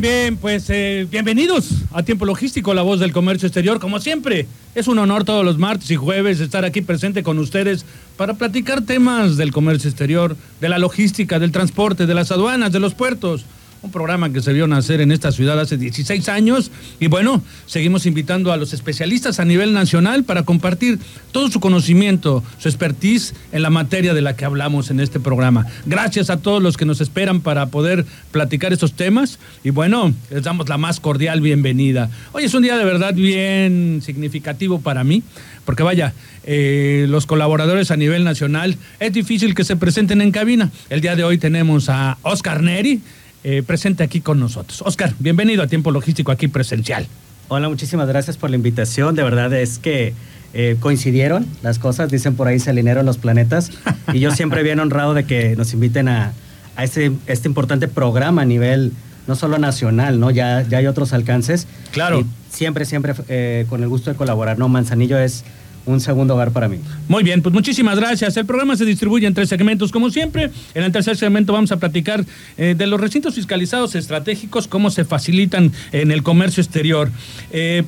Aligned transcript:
Bien, 0.00 0.36
pues 0.36 0.68
eh, 0.70 1.06
bienvenidos 1.08 1.70
a 1.92 2.02
Tiempo 2.02 2.26
Logístico, 2.26 2.74
la 2.74 2.82
voz 2.82 2.98
del 2.98 3.12
comercio 3.12 3.46
exterior. 3.46 3.78
Como 3.78 4.00
siempre, 4.00 4.46
es 4.74 4.88
un 4.88 4.98
honor 4.98 5.24
todos 5.24 5.44
los 5.44 5.56
martes 5.56 5.90
y 5.90 5.96
jueves 5.96 6.40
estar 6.40 6.64
aquí 6.64 6.80
presente 6.80 7.22
con 7.22 7.38
ustedes 7.38 7.86
para 8.16 8.34
platicar 8.34 8.82
temas 8.82 9.36
del 9.36 9.52
comercio 9.52 9.88
exterior, 9.88 10.36
de 10.60 10.68
la 10.68 10.78
logística, 10.78 11.38
del 11.38 11.52
transporte, 11.52 12.06
de 12.06 12.14
las 12.14 12.32
aduanas, 12.32 12.72
de 12.72 12.80
los 12.80 12.94
puertos 12.94 13.44
un 13.84 13.90
programa 13.90 14.32
que 14.32 14.40
se 14.40 14.54
vio 14.54 14.66
nacer 14.66 15.02
en 15.02 15.12
esta 15.12 15.30
ciudad 15.30 15.60
hace 15.60 15.76
16 15.76 16.30
años 16.30 16.70
y 17.00 17.08
bueno, 17.08 17.42
seguimos 17.66 18.06
invitando 18.06 18.50
a 18.50 18.56
los 18.56 18.72
especialistas 18.72 19.40
a 19.40 19.44
nivel 19.44 19.74
nacional 19.74 20.24
para 20.24 20.42
compartir 20.42 20.98
todo 21.32 21.50
su 21.50 21.60
conocimiento, 21.60 22.42
su 22.58 22.68
expertise 22.68 23.34
en 23.52 23.60
la 23.60 23.68
materia 23.68 24.14
de 24.14 24.22
la 24.22 24.36
que 24.36 24.46
hablamos 24.46 24.90
en 24.90 25.00
este 25.00 25.20
programa. 25.20 25.66
Gracias 25.84 26.30
a 26.30 26.38
todos 26.38 26.62
los 26.62 26.78
que 26.78 26.86
nos 26.86 27.02
esperan 27.02 27.42
para 27.42 27.66
poder 27.66 28.06
platicar 28.30 28.72
estos 28.72 28.94
temas 28.94 29.38
y 29.62 29.68
bueno, 29.68 30.14
les 30.30 30.42
damos 30.42 30.66
la 30.70 30.78
más 30.78 30.98
cordial 30.98 31.42
bienvenida. 31.42 32.08
Hoy 32.32 32.44
es 32.44 32.54
un 32.54 32.62
día 32.62 32.78
de 32.78 32.86
verdad 32.86 33.12
bien 33.12 34.00
significativo 34.02 34.80
para 34.80 35.04
mí, 35.04 35.22
porque 35.66 35.82
vaya, 35.82 36.14
eh, 36.44 37.04
los 37.10 37.26
colaboradores 37.26 37.90
a 37.90 37.96
nivel 37.96 38.24
nacional, 38.24 38.78
es 38.98 39.12
difícil 39.12 39.54
que 39.54 39.64
se 39.64 39.76
presenten 39.76 40.22
en 40.22 40.30
cabina. 40.30 40.70
El 40.88 41.02
día 41.02 41.16
de 41.16 41.24
hoy 41.24 41.36
tenemos 41.36 41.90
a 41.90 42.16
Oscar 42.22 42.62
Neri, 42.62 43.02
eh, 43.44 43.62
presente 43.62 44.02
aquí 44.02 44.20
con 44.22 44.40
nosotros. 44.40 44.82
Oscar, 44.82 45.14
bienvenido 45.18 45.62
a 45.62 45.66
Tiempo 45.66 45.90
Logístico 45.90 46.32
aquí 46.32 46.48
presencial. 46.48 47.06
Hola, 47.48 47.68
muchísimas 47.68 48.08
gracias 48.08 48.38
por 48.38 48.48
la 48.48 48.56
invitación. 48.56 49.14
De 49.14 49.22
verdad 49.22 49.52
es 49.52 49.78
que 49.78 50.14
eh, 50.54 50.76
coincidieron 50.80 51.46
las 51.62 51.78
cosas, 51.78 52.10
dicen 52.10 52.36
por 52.36 52.48
ahí 52.48 52.58
se 52.58 52.70
alinearon 52.70 53.04
los 53.04 53.18
planetas. 53.18 53.70
Y 54.14 54.20
yo 54.20 54.30
siempre 54.30 54.62
bien 54.62 54.80
honrado 54.80 55.12
de 55.12 55.24
que 55.24 55.56
nos 55.56 55.74
inviten 55.74 56.08
a, 56.08 56.32
este, 56.80 57.12
este, 57.26 57.46
importante 57.46 57.86
programa 57.86 58.42
a 58.42 58.44
nivel 58.46 58.92
no 59.26 59.36
solo 59.36 59.58
nacional, 59.58 60.20
¿no? 60.20 60.30
Ya, 60.30 60.62
ya 60.62 60.78
hay 60.78 60.86
otros 60.86 61.12
alcances. 61.12 61.66
Claro. 61.92 62.20
Y 62.20 62.26
siempre, 62.50 62.86
siempre 62.86 63.12
eh, 63.28 63.66
con 63.68 63.82
el 63.82 63.90
gusto 63.90 64.10
de 64.10 64.16
colaborar, 64.16 64.58
¿no? 64.58 64.70
Manzanillo 64.70 65.18
es 65.18 65.44
un 65.86 66.00
segundo 66.00 66.34
hogar 66.34 66.50
para 66.50 66.68
mí. 66.68 66.78
Muy 67.08 67.22
bien, 67.22 67.42
pues 67.42 67.52
muchísimas 67.52 67.98
gracias. 67.98 68.36
El 68.36 68.46
programa 68.46 68.76
se 68.76 68.84
distribuye 68.84 69.26
en 69.26 69.34
tres 69.34 69.48
segmentos, 69.48 69.92
como 69.92 70.10
siempre. 70.10 70.50
En 70.74 70.84
el 70.84 70.92
tercer 70.92 71.16
segmento 71.16 71.52
vamos 71.52 71.72
a 71.72 71.76
platicar 71.78 72.24
eh, 72.56 72.74
de 72.76 72.86
los 72.86 73.00
recintos 73.00 73.34
fiscalizados 73.34 73.94
estratégicos, 73.94 74.68
cómo 74.68 74.90
se 74.90 75.04
facilitan 75.04 75.72
en 75.92 76.10
el 76.10 76.22
comercio 76.22 76.62
exterior. 76.62 77.10
Eh, 77.50 77.84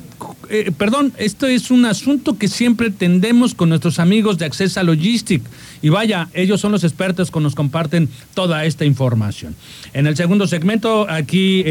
eh, 0.51 0.73
perdón, 0.77 1.13
esto 1.19 1.47
es 1.47 1.71
un 1.71 1.87
asunto 1.87 2.39
que 2.39 2.49
siempre 2.49 2.91
tendemos 2.91 3.55
con 3.55 3.69
nuestros 3.69 3.99
amigos 3.99 4.39
de 4.39 4.45
Accesa 4.45 4.83
Logistic. 4.83 5.43
Y 5.83 5.89
vaya, 5.89 6.29
ellos 6.35 6.61
son 6.61 6.73
los 6.73 6.85
expertos 6.85 7.31
que 7.31 7.41
nos 7.41 7.55
comparten 7.55 8.09
toda 8.35 8.65
esta 8.65 8.85
información. 8.85 9.55
En 9.93 10.07
el 10.07 10.17
segundo 10.17 10.47
segmento, 10.47 11.09
aquí 11.09 11.63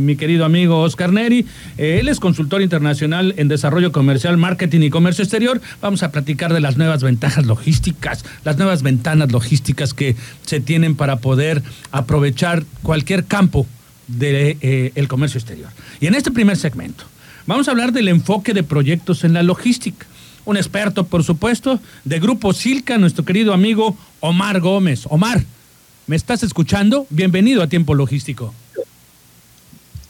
mi 0.00 0.16
querido 0.16 0.44
amigo 0.44 0.80
Oscar 0.80 1.12
Neri, 1.12 1.46
él 1.76 2.08
es 2.08 2.20
consultor 2.20 2.62
internacional 2.62 3.34
en 3.36 3.48
desarrollo 3.48 3.92
comercial, 3.92 4.36
marketing 4.36 4.80
y 4.82 4.90
comercio 4.90 5.22
exterior 5.22 5.47
Vamos 5.80 6.02
a 6.02 6.10
platicar 6.10 6.52
de 6.52 6.60
las 6.60 6.76
nuevas 6.76 7.02
ventajas 7.02 7.46
logísticas, 7.46 8.24
las 8.44 8.56
nuevas 8.56 8.82
ventanas 8.82 9.32
logísticas 9.32 9.94
que 9.94 10.16
se 10.44 10.60
tienen 10.60 10.94
para 10.94 11.16
poder 11.16 11.62
aprovechar 11.90 12.64
cualquier 12.82 13.24
campo 13.24 13.66
del 14.06 14.58
de, 14.60 14.92
eh, 14.94 15.06
comercio 15.06 15.38
exterior. 15.38 15.70
Y 16.00 16.06
en 16.06 16.14
este 16.14 16.30
primer 16.30 16.56
segmento, 16.56 17.04
vamos 17.46 17.68
a 17.68 17.70
hablar 17.70 17.92
del 17.92 18.08
enfoque 18.08 18.54
de 18.54 18.62
proyectos 18.62 19.24
en 19.24 19.32
la 19.32 19.42
logística. 19.42 20.06
Un 20.44 20.56
experto, 20.56 21.04
por 21.04 21.24
supuesto, 21.24 21.80
de 22.04 22.20
Grupo 22.20 22.52
Silca, 22.52 22.96
nuestro 22.96 23.24
querido 23.24 23.52
amigo 23.52 23.96
Omar 24.20 24.60
Gómez. 24.60 25.04
Omar, 25.10 25.44
¿me 26.06 26.16
estás 26.16 26.42
escuchando? 26.42 27.06
Bienvenido 27.10 27.62
a 27.62 27.66
Tiempo 27.66 27.94
Logístico. 27.94 28.54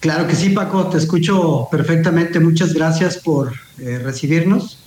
Claro 0.00 0.28
que 0.28 0.36
sí, 0.36 0.50
Paco, 0.50 0.86
te 0.86 0.98
escucho 0.98 1.66
perfectamente. 1.70 2.38
Muchas 2.38 2.72
gracias 2.72 3.16
por 3.16 3.52
eh, 3.78 3.98
recibirnos 3.98 4.78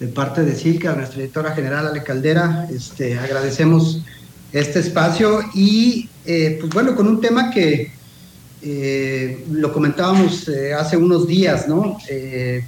de 0.00 0.08
parte 0.08 0.42
de 0.42 0.56
Silca, 0.56 0.94
nuestra 0.94 1.18
directora 1.18 1.52
general 1.54 1.86
Ale 1.86 2.02
Caldera. 2.02 2.66
Este, 2.74 3.18
agradecemos 3.18 4.02
este 4.50 4.80
espacio 4.80 5.40
y 5.54 6.08
eh, 6.24 6.56
pues 6.58 6.72
bueno, 6.72 6.96
con 6.96 7.06
un 7.06 7.20
tema 7.20 7.50
que 7.50 7.92
eh, 8.62 9.44
lo 9.52 9.72
comentábamos 9.72 10.48
eh, 10.48 10.72
hace 10.72 10.96
unos 10.96 11.26
días, 11.26 11.68
¿no? 11.68 11.98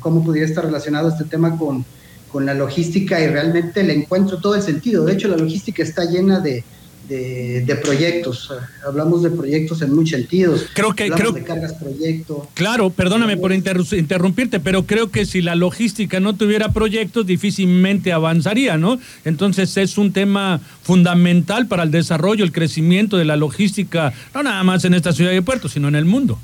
cómo 0.01 0.23
pudiera 0.23 0.47
estar 0.47 0.65
relacionado 0.65 1.09
este 1.09 1.25
tema 1.25 1.57
con, 1.57 1.85
con 2.31 2.45
la 2.45 2.55
logística 2.55 3.19
y 3.21 3.27
realmente 3.27 3.83
le 3.83 3.95
encuentro 3.95 4.39
todo 4.39 4.55
el 4.55 4.63
sentido. 4.63 5.07
De 5.07 5.15
hecho, 5.15 5.29
la 5.29 5.39
logística 5.39 5.83
está 5.83 6.05
llena 6.05 6.39
de, 6.39 6.65
de, 7.13 7.77
proyectos. 7.77 8.53
Hablamos 8.87 9.23
de 9.23 9.31
proyectos 9.31 9.83
en 9.83 9.95
muchos 9.95 10.19
sentidos. 10.19 10.67
Creo 10.75 10.95
que 10.95 11.11
creo 11.11 11.33
de 11.33 11.43
cargas 11.43 11.75
proyecto. 11.75 12.49
Claro, 12.55 12.91
perdóname 12.91 13.37
por 13.37 13.53
interrumpirte, 13.53 14.61
pero 14.61 14.87
creo 14.87 15.11
que 15.11 15.27
si 15.27 15.43
la 15.43 15.55
logística 15.55 16.21
no 16.21 16.35
tuviera 16.35 16.73
proyectos 16.73 17.27
difícilmente 17.27 18.13
avanzaría, 18.13 18.79
¿no? 18.79 18.99
Entonces 19.25 19.77
es 19.77 19.99
un 19.99 20.13
tema 20.13 20.61
fundamental 20.83 21.67
para 21.67 21.83
el 21.83 21.91
desarrollo, 21.91 22.45
el 22.45 22.53
crecimiento 22.53 23.17
de 23.17 23.25
la 23.25 23.37
logística, 23.37 24.13
no 24.35 24.43
nada 24.43 24.63
más 24.63 24.85
en 24.85 24.95
esta 24.95 25.13
ciudad 25.13 25.31
de 25.31 25.43
Puerto, 25.43 25.69
sino 25.69 25.89
en 25.89 25.95
el 25.95 26.05
mundo. 26.05 26.39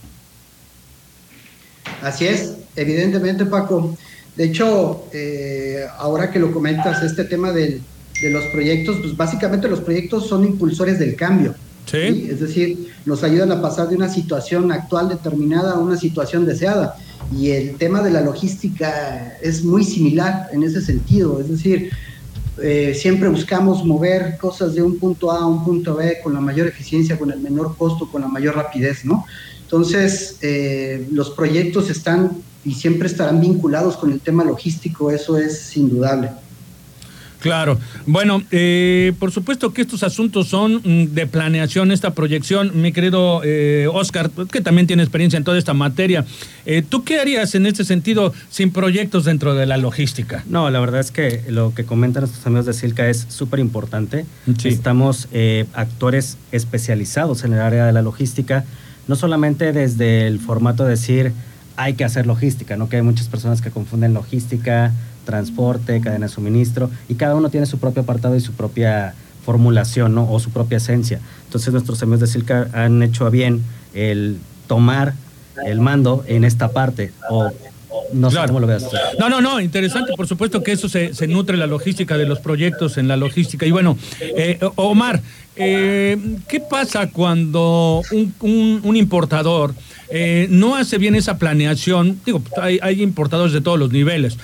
Así 2.03 2.27
es, 2.27 2.55
evidentemente, 2.77 3.47
Paco. 3.47 3.97
De 4.37 4.45
hecho, 4.45 5.07
eh, 5.13 5.85
ahora 5.99 6.31
que 6.31 6.39
lo 6.39 6.53
comentas, 6.53 7.03
este 7.03 7.25
tema 7.25 7.51
del 7.51 7.81
de 8.21 8.31
los 8.31 8.45
proyectos, 8.47 8.99
pues 9.01 9.17
básicamente 9.17 9.69
los 9.69 9.81
proyectos 9.81 10.27
son 10.27 10.45
impulsores 10.45 10.99
del 10.99 11.15
cambio. 11.15 11.55
¿Sí? 11.87 12.29
Es 12.31 12.41
decir, 12.41 12.93
nos 13.07 13.23
ayudan 13.23 13.51
a 13.51 13.63
pasar 13.63 13.89
de 13.89 13.97
una 13.97 14.09
situación 14.09 14.71
actual 14.73 15.09
determinada 15.09 15.73
a 15.73 15.79
una 15.79 15.97
situación 15.97 16.45
deseada. 16.45 16.97
Y 17.35 17.51
el 17.51 17.77
tema 17.77 18.03
de 18.03 18.11
la 18.11 18.21
logística 18.21 19.37
es 19.43 19.65
muy 19.65 19.85
similar 19.85 20.49
en 20.53 20.63
ese 20.63 20.83
sentido. 20.83 21.41
Es 21.41 21.49
decir, 21.49 21.91
eh, 22.61 22.95
siempre 22.95 23.29
buscamos 23.29 23.85
mover 23.85 24.37
cosas 24.39 24.75
de 24.75 24.83
un 24.83 24.99
punto 24.99 25.31
A 25.31 25.41
a 25.41 25.47
un 25.47 25.65
punto 25.65 25.95
B 25.95 26.19
con 26.23 26.35
la 26.35 26.41
mayor 26.41 26.67
eficiencia, 26.67 27.19
con 27.19 27.31
el 27.31 27.41
menor 27.41 27.77
costo, 27.77 28.11
con 28.11 28.23
la 28.23 28.29
mayor 28.29 28.57
rapidez, 28.57 29.05
¿no? 29.05 29.25
Entonces, 29.63 30.39
eh, 30.43 31.07
los 31.13 31.31
proyectos 31.31 31.91
están 31.91 32.33
y 32.65 32.75
siempre 32.75 33.07
estarán 33.07 33.41
vinculados 33.41 33.97
con 33.97 34.13
el 34.13 34.21
tema 34.21 34.45
logístico, 34.45 35.11
eso 35.11 35.39
es 35.39 35.77
indudable. 35.77 36.31
Claro. 37.41 37.79
Bueno, 38.07 38.43
eh, 38.51 39.13
por 39.19 39.31
supuesto 39.31 39.73
que 39.73 39.83
estos 39.83 40.03
asuntos 40.03 40.49
son 40.49 40.81
mm, 40.85 41.15
de 41.15 41.27
planeación, 41.27 41.93
esta 41.93 42.13
proyección. 42.15 42.73
Mi 42.81 42.93
querido 42.93 43.43
eh, 43.45 43.89
Oscar, 43.93 44.31
que 44.51 44.61
también 44.61 44.87
tiene 44.87 45.03
experiencia 45.03 45.37
en 45.37 45.45
toda 45.45 45.59
esta 45.59 45.75
materia, 45.75 46.25
eh, 46.67 46.83
¿tú 46.87 47.05
qué 47.05 47.21
harías 47.21 47.55
en 47.55 47.67
este 47.67 47.85
sentido 47.85 48.33
sin 48.51 48.73
proyectos 48.73 49.25
dentro 49.25 49.55
de 49.55 49.67
la 49.67 49.77
logística? 49.77 50.45
No, 50.49 50.69
la 50.71 50.81
verdad 50.81 51.01
es 51.01 51.11
que 51.11 51.43
lo 51.49 51.75
que 51.75 51.85
comentan 51.85 52.23
nuestros 52.23 52.45
amigos 52.47 52.67
de 52.67 52.73
Silca 52.73 53.09
es 53.09 53.27
súper 53.29 53.61
importante. 53.61 54.27
Estamos 54.65 55.29
actores 55.75 56.37
especializados 56.53 57.45
en 57.45 57.53
el 57.53 57.61
área 57.61 57.87
de 57.87 57.93
la 57.93 58.03
logística, 58.03 58.65
no 59.07 59.15
solamente 59.17 59.73
desde 59.73 60.27
el 60.27 60.41
formato 60.41 60.85
de 60.85 60.91
decir 60.91 61.33
hay 61.77 61.95
que 61.95 62.05
hacer 62.05 62.27
logística, 62.27 62.77
¿no? 62.77 62.89
Que 62.89 62.97
hay 62.97 63.03
muchas 63.03 63.29
personas 63.29 63.63
que 63.63 63.71
confunden 63.71 64.13
logística 64.13 64.93
transporte, 65.29 66.01
cadena 66.01 66.25
de 66.25 66.33
suministro, 66.33 66.91
y 67.07 67.17
cada 67.17 67.35
uno 67.35 67.51
tiene 67.51 67.67
su 67.67 67.79
propio 67.79 68.03
apartado 68.03 68.35
y 68.35 68.41
su 68.41 68.53
propia 68.53 69.13
formulación 69.45 70.15
¿no? 70.15 70.31
o 70.33 70.41
su 70.41 70.51
propia 70.51 70.79
esencia. 70.79 71.21
Entonces 71.45 71.71
nuestros 71.71 72.03
amigos 72.03 72.21
de 72.21 72.27
Silca 72.29 72.69
han 72.73 73.03
hecho 73.03 73.27
a 73.27 73.31
bien 73.31 73.63
el 73.93 74.39
tomar 74.67 75.13
el 75.67 75.81
mando 75.81 76.25
en 76.27 76.45
esta 76.45 76.71
parte 76.71 77.13
o 77.29 77.51
No 78.13 78.31
sé 78.31 78.39
cómo 78.47 78.61
lo 78.61 78.67
veas. 78.67 78.87
No, 79.19 79.29
no, 79.29 79.41
no, 79.41 79.61
interesante. 79.61 80.13
Por 80.17 80.27
supuesto 80.27 80.63
que 80.63 80.73
eso 80.73 80.89
se, 80.89 81.13
nutre 81.27 81.57
la 81.57 81.67
logística 81.67 82.17
de 82.17 82.27
los 82.27 82.41
proyectos 82.41 82.99
en 82.99 83.09
la 83.09 83.17
logística. 83.17 83.67
Y 83.67 83.71
bueno, 83.71 83.99
eh, 84.21 84.59
Omar, 84.77 85.21
eh, 85.57 86.17
¿qué 86.49 86.61
pasa 86.61 87.11
cuando 87.11 88.03
un, 88.41 88.97
importador 88.97 89.75
eh, 90.11 90.47
no 90.51 90.77
hace 90.77 90.99
bien 90.99 91.15
esa 91.15 91.39
planeación? 91.39 92.21
Digo, 92.25 92.43
hay, 92.61 92.79
hay 92.83 93.03
importadores 93.03 93.53
de 93.53 93.61
todos 93.61 93.79
los 93.79 93.93
niveles, 93.93 94.39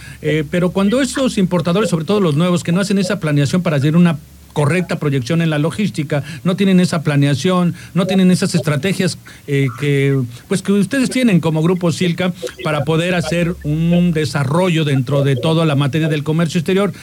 pero 0.50 0.70
cuando 0.70 1.00
esos 1.00 1.38
importadores, 1.38 1.90
sobre 1.90 2.04
todo 2.04 2.20
los 2.20 2.34
nuevos, 2.34 2.62
que 2.62 2.72
no 2.72 2.80
hacen 2.80 2.98
esa 2.98 3.20
planeación 3.20 3.62
para 3.62 3.76
hacer 3.76 3.96
una 3.96 4.18
correcta 4.54 4.98
proyección 4.98 5.42
en 5.42 5.50
la 5.50 5.58
logística, 5.58 6.24
no 6.44 6.56
tienen 6.56 6.80
esa 6.80 7.02
planeación, 7.02 7.74
no 7.92 8.06
tienen 8.06 8.30
esas 8.30 8.54
estrategias 8.54 9.18
eh, 9.46 9.66
que 9.78 10.18
pues 10.48 10.62
que 10.62 10.72
ustedes 10.72 11.10
tienen 11.10 11.40
como 11.40 11.62
grupo 11.62 11.92
Silca 11.92 12.32
para 12.62 12.84
poder 12.84 13.14
hacer 13.14 13.54
un 13.64 14.12
desarrollo 14.12 14.86
dentro 14.86 15.22
de 15.22 15.36
toda 15.36 15.66
la 15.66 15.74
materia 15.74 16.08
del 16.08 16.24
comercio 16.24 16.58
exterior. 16.58 16.94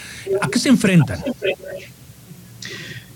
¿A 0.42 0.48
qué 0.48 0.58
se 0.58 0.70
enfrentan? 0.70 1.20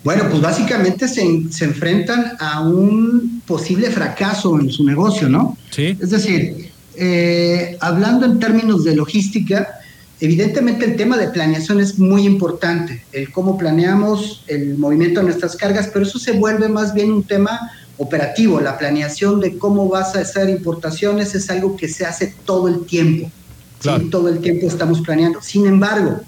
Bueno, 0.04 0.26
pues 0.30 0.40
básicamente 0.40 1.08
se, 1.08 1.26
se 1.50 1.66
enfrentan 1.66 2.34
a 2.40 2.62
un 2.62 3.42
posible 3.48 3.90
fracaso 3.90 4.60
en 4.60 4.70
su 4.70 4.84
negocio, 4.84 5.28
¿no? 5.28 5.58
Sí. 5.72 5.98
Es 6.00 6.12
decir, 6.12 6.70
eh, 6.96 7.76
hablando 7.82 8.28
en 8.28 8.40
términos 8.40 8.84
de 8.84 8.96
logística, 8.96 9.80
Evidentemente 10.22 10.86
el 10.86 10.96
tema 10.96 11.18
de 11.18 11.28
planeación 11.28 11.80
es 11.80 12.00
muy 12.00 12.26
importante, 12.26 13.04
el 13.12 13.32
cómo 13.32 13.58
planeamos 13.58 14.44
el 14.48 14.78
movimiento 14.78 15.20
de 15.20 15.26
nuestras 15.26 15.58
cargas, 15.58 15.90
pero 15.92 16.06
eso 16.06 16.20
se 16.20 16.32
vuelve 16.32 16.70
más 16.70 16.94
bien 16.94 17.12
un 17.12 17.24
tema 17.24 17.72
operativo. 17.98 18.62
La 18.62 18.78
planeación 18.78 19.42
de 19.42 19.58
cómo 19.58 19.90
vas 19.90 20.16
a 20.16 20.22
hacer 20.22 20.50
importaciones 20.50 21.36
es 21.36 21.50
algo 21.50 21.76
que 21.76 21.90
se 21.90 22.06
hace 22.06 22.34
todo 22.46 22.68
el 22.68 22.86
tiempo. 22.86 23.30
Todo 24.10 24.30
el 24.30 24.40
tiempo 24.40 24.68
estamos 24.68 25.02
planeando. 25.02 25.42
Sin 25.42 25.68
embargo, 25.68 26.22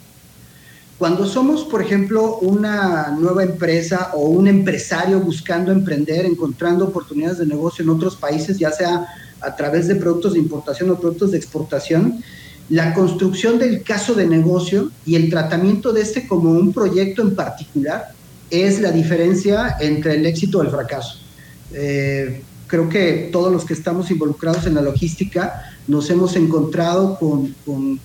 cuando 0.97 1.25
somos, 1.25 1.63
por 1.63 1.81
ejemplo, 1.81 2.37
una 2.37 3.15
nueva 3.17 3.43
empresa 3.43 4.11
o 4.13 4.27
un 4.27 4.47
empresario 4.47 5.19
buscando 5.19 5.71
emprender, 5.71 6.25
encontrando 6.25 6.85
oportunidades 6.85 7.37
de 7.37 7.45
negocio 7.45 7.83
en 7.83 7.89
otros 7.89 8.15
países, 8.15 8.59
ya 8.59 8.71
sea 8.71 9.07
a 9.39 9.55
través 9.55 9.87
de 9.87 9.95
productos 9.95 10.33
de 10.33 10.39
importación 10.39 10.89
o 10.89 10.99
productos 10.99 11.31
de 11.31 11.37
exportación, 11.37 12.23
la 12.69 12.93
construcción 12.93 13.59
del 13.59 13.83
caso 13.83 14.13
de 14.13 14.27
negocio 14.27 14.91
y 15.05 15.15
el 15.15 15.29
tratamiento 15.29 15.93
de 15.93 16.01
este 16.01 16.27
como 16.27 16.51
un 16.51 16.73
proyecto 16.73 17.21
en 17.21 17.35
particular 17.35 18.09
es 18.49 18.79
la 18.81 18.91
diferencia 18.91 19.77
entre 19.79 20.15
el 20.15 20.25
éxito 20.25 20.61
y 20.61 20.65
el 20.65 20.71
fracaso. 20.71 21.19
Eh, 21.73 22.41
creo 22.67 22.89
que 22.89 23.29
todos 23.31 23.51
los 23.51 23.65
que 23.65 23.73
estamos 23.73 24.11
involucrados 24.11 24.65
en 24.67 24.75
la 24.75 24.81
logística 24.81 25.77
nos 25.87 26.09
hemos 26.09 26.35
encontrado 26.35 27.17
con, 27.17 27.55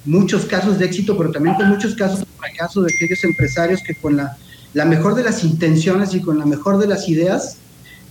muchos 0.05 0.47
casos 0.47 0.79
de 0.79 0.87
éxito, 0.87 1.17
pero 1.19 1.33
también 1.33 1.57
con 1.57 1.69
muchos 1.69 1.95
casos 1.95 2.21
de 2.21 2.27
fracaso 2.39 2.83
de 2.83 2.93
aquellos 2.95 3.23
empresarios 3.25 3.81
que 3.85 3.95
con 3.97 4.17
la, 4.17 4.37
la 4.75 4.85
mejor 4.85 5.17
de 5.17 5.25
las 5.25 5.43
intenciones 5.43 6.15
y 6.15 6.21
con 6.21 6.39
la 6.39 6.47
mejor 6.47 6.79
de 6.79 6.87
las 6.87 7.09
ideas, 7.09 7.59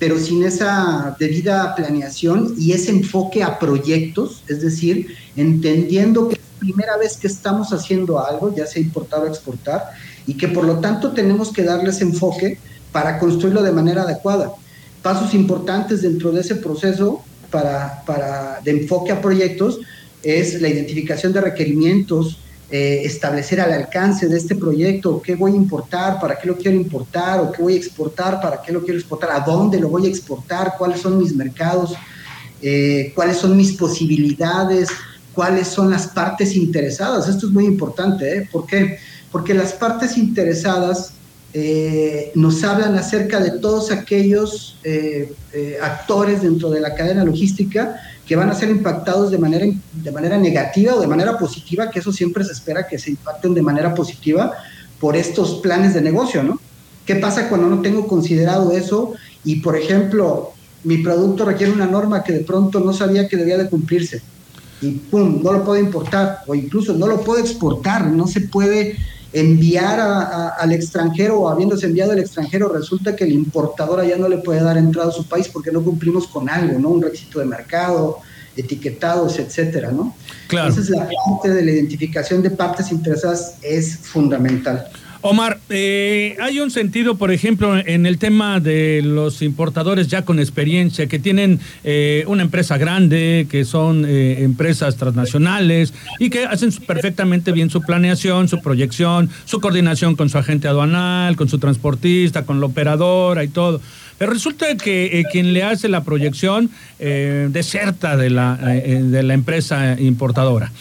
pero 0.01 0.18
sin 0.18 0.44
esa 0.44 1.15
debida 1.19 1.75
planeación 1.75 2.56
y 2.57 2.71
ese 2.71 2.89
enfoque 2.89 3.44
a 3.44 3.59
proyectos, 3.59 4.44
es 4.48 4.59
decir, 4.59 5.15
entendiendo 5.36 6.27
que 6.27 6.39
primera 6.57 6.98
vez 6.98 7.18
que 7.18 7.27
estamos 7.27 7.71
haciendo 7.71 8.19
algo, 8.19 8.51
ya 8.56 8.65
sea 8.65 8.81
importar 8.81 9.21
o 9.21 9.27
exportar, 9.27 9.92
y 10.25 10.38
que 10.38 10.48
por 10.48 10.65
lo 10.65 10.80
tanto 10.80 11.12
tenemos 11.12 11.53
que 11.53 11.62
darles 11.62 12.01
enfoque 12.01 12.57
para 12.92 13.19
construirlo 13.19 13.62
de 13.62 13.74
manera 13.74 14.01
adecuada. 14.01 14.51
Pasos 15.03 15.36
importantes 15.36 16.01
dentro 16.01 16.31
de 16.31 16.42
ese 16.42 16.56
proceso 16.56 17.21
para, 17.51 18.03
para 18.03 18.59
de 18.62 18.71
enfoque 18.71 19.12
a 19.12 19.21
proyectos 19.21 19.81
es 20.24 20.59
la 20.63 20.69
identificación 20.69 21.31
de 21.31 21.42
requerimientos, 21.42 22.39
eh, 22.73 23.01
establecer 23.03 23.59
al 23.59 23.73
alcance 23.73 24.29
de 24.29 24.38
este 24.38 24.56
proyecto 24.56 25.21
qué 25.21 25.35
voy 25.35 25.51
a 25.51 25.56
importar, 25.56 26.21
para 26.21 26.39
qué 26.39 26.47
lo 26.47 26.56
quiero 26.56 26.77
importar, 26.77 27.41
o 27.41 27.51
qué 27.51 27.62
voy 27.62 27.73
a 27.73 27.75
exportar, 27.75 28.39
para 28.39 28.62
qué 28.62 28.71
lo 28.71 28.81
quiero 28.81 28.97
exportar, 28.97 29.29
a 29.31 29.41
dónde 29.41 29.77
lo 29.77 29.89
voy 29.89 30.06
a 30.06 30.09
exportar, 30.09 30.75
cuáles 30.77 31.01
son 31.01 31.18
mis 31.18 31.35
mercados, 31.35 31.94
eh, 32.62 33.12
cuáles 33.13 33.35
son 33.35 33.57
mis 33.57 33.73
posibilidades, 33.73 34.88
cuáles 35.33 35.68
son 35.68 35.89
las 35.89 36.07
partes 36.07 36.56
interesadas. 36.56 37.27
Esto 37.27 37.47
es 37.47 37.51
muy 37.51 37.65
importante, 37.65 38.38
¿eh? 38.38 38.50
¿Por 38.50 38.65
qué? 38.65 39.00
Porque 39.33 39.53
las 39.53 39.74
partes 39.74 40.17
interesadas 40.17 41.12
eh, 41.53 42.31
nos 42.35 42.63
hablan 42.63 42.95
acerca 42.95 43.41
de 43.41 43.59
todos 43.59 43.91
aquellos 43.91 44.77
actores 45.81 46.41
dentro 46.41 46.69
de 46.69 46.79
la 46.79 46.95
cadena 46.95 47.25
logística 47.25 48.00
que 48.31 48.38
van 48.38 48.50
a 48.50 48.56
ser 48.56 48.69
impactados 48.69 49.30
de 49.30 49.38
manera, 49.38 49.66
de 49.92 50.12
manera 50.13 50.38
negativa 50.38 50.95
o 50.95 51.01
de 51.01 51.06
manera 51.06 51.38
positiva, 51.38 51.92
que 51.92 52.00
eso 52.00 52.13
siempre 52.13 52.45
se 52.45 52.54
espera 52.54 52.88
que 52.88 52.98
se 52.98 53.10
impacten 53.10 53.54
de 53.54 53.62
manera 53.62 53.94
positiva 53.94 54.54
por 55.01 55.18
estos 55.18 55.56
planes 55.56 55.94
de 55.94 56.00
negocio, 56.00 56.42
¿no? 56.42 56.57
¿Qué 57.06 57.16
pasa 57.16 57.50
cuando 57.50 57.68
no 57.68 57.81
tengo 57.81 58.07
considerado 58.07 58.72
eso 58.72 59.12
y, 59.44 59.57
por 59.57 59.75
ejemplo, 59.75 60.54
mi 60.86 61.00
producto 61.00 61.44
requiere 61.44 61.74
una 61.74 61.88
norma 61.88 62.24
que 62.24 62.31
de 62.31 62.45
pronto 62.45 62.80
no 62.80 62.94
sabía 62.94 63.28
que 63.28 63.36
debía 63.36 63.57
de 63.57 63.68
cumplirse? 63.68 64.22
Y 64.81 64.92
pum, 64.92 65.42
no 65.44 65.54
lo 65.54 65.63
puedo 65.63 65.80
importar 65.80 66.39
o 66.48 66.56
incluso 66.56 66.94
no 66.94 67.07
lo 67.07 67.22
puedo 67.22 67.39
exportar, 67.39 68.07
no 68.07 68.28
se 68.28 68.42
puede 68.42 68.98
enviar 69.33 70.00
al 70.60 70.72
extranjero 70.74 71.39
o 71.39 71.50
habiéndose 71.50 71.86
enviado 71.86 72.12
al 72.12 72.19
extranjero, 72.19 72.68
resulta 72.69 73.16
que 73.16 73.24
el 73.24 73.31
importador 73.31 74.00
allá 74.00 74.18
no 74.18 74.28
le 74.28 74.39
puede 74.39 74.62
dar 74.62 74.78
entrada 74.78 75.10
a 75.10 75.13
su 75.13 75.25
país 75.25 75.48
porque 75.48 75.72
no 75.72 75.81
cumplimos 75.81 76.28
con 76.28 76.50
algo, 76.50 76.78
¿no? 76.80 76.89
Un 76.89 77.01
requisito 77.01 77.39
de 77.39 77.45
mercado, 77.45 78.19
etiquetados, 78.57 79.39
etcétera, 79.39 79.92
¿no? 79.92 80.13
Claro. 80.48 80.69
Esa 80.69 80.81
es 80.81 80.89
la 80.89 81.07
parte 81.07 81.50
de 81.50 81.63
la 81.63 81.72
identificación 81.72 82.42
de 82.42 82.50
partes 82.50 82.92
interesadas, 82.92 83.56
es 83.62 84.00
fundamental. 84.00 84.89
Omar, 85.23 85.59
eh, 85.69 86.35
hay 86.41 86.59
un 86.59 86.71
sentido, 86.71 87.15
por 87.15 87.31
ejemplo, 87.31 87.77
en 87.77 88.07
el 88.07 88.18
tema 88.18 88.59
de 88.59 89.01
los 89.03 89.44
importadores 89.44 90.07
ya 90.07 90.25
con 90.25 90.39
experiencia, 90.39 91.06
que 91.06 91.19
tienen 91.19 91.59
eh, 91.83 92.23
una 92.27 92.41
empresa 92.41 92.79
grande, 92.79 93.45
que 93.50 93.63
son 93.63 94.03
eh, 94.07 94.44
empresas 94.44 94.97
transnacionales 94.97 95.94
y 96.19 96.31
que 96.31 96.45
hacen 96.45 96.71
perfectamente 96.88 97.51
bien 97.51 97.69
su 97.69 97.81
planeación, 97.81 98.47
su 98.47 98.62
proyección, 98.62 99.29
su 99.45 99.62
coordinación 99.62 100.15
con 100.15 100.29
su 100.29 100.39
agente 100.39 100.68
aduanal, 100.68 101.35
con 101.35 101.47
su 101.50 101.59
transportista, 101.59 102.44
con 102.44 102.59
la 102.59 102.65
operadora 102.65 103.44
y 103.44 103.47
todo. 103.47 103.79
Resulta 104.27 104.77
que 104.77 105.19
eh, 105.19 105.25
quien 105.31 105.51
le 105.51 105.63
hace 105.63 105.89
la 105.89 106.03
proyección 106.03 106.69
eh, 107.00 107.47
deserta 107.50 108.15
de 108.18 108.29
la, 108.29 108.59
eh, 108.62 109.01
de 109.01 109.23
la 109.23 109.33
empresa 109.33 110.00
importadora. 110.00 110.71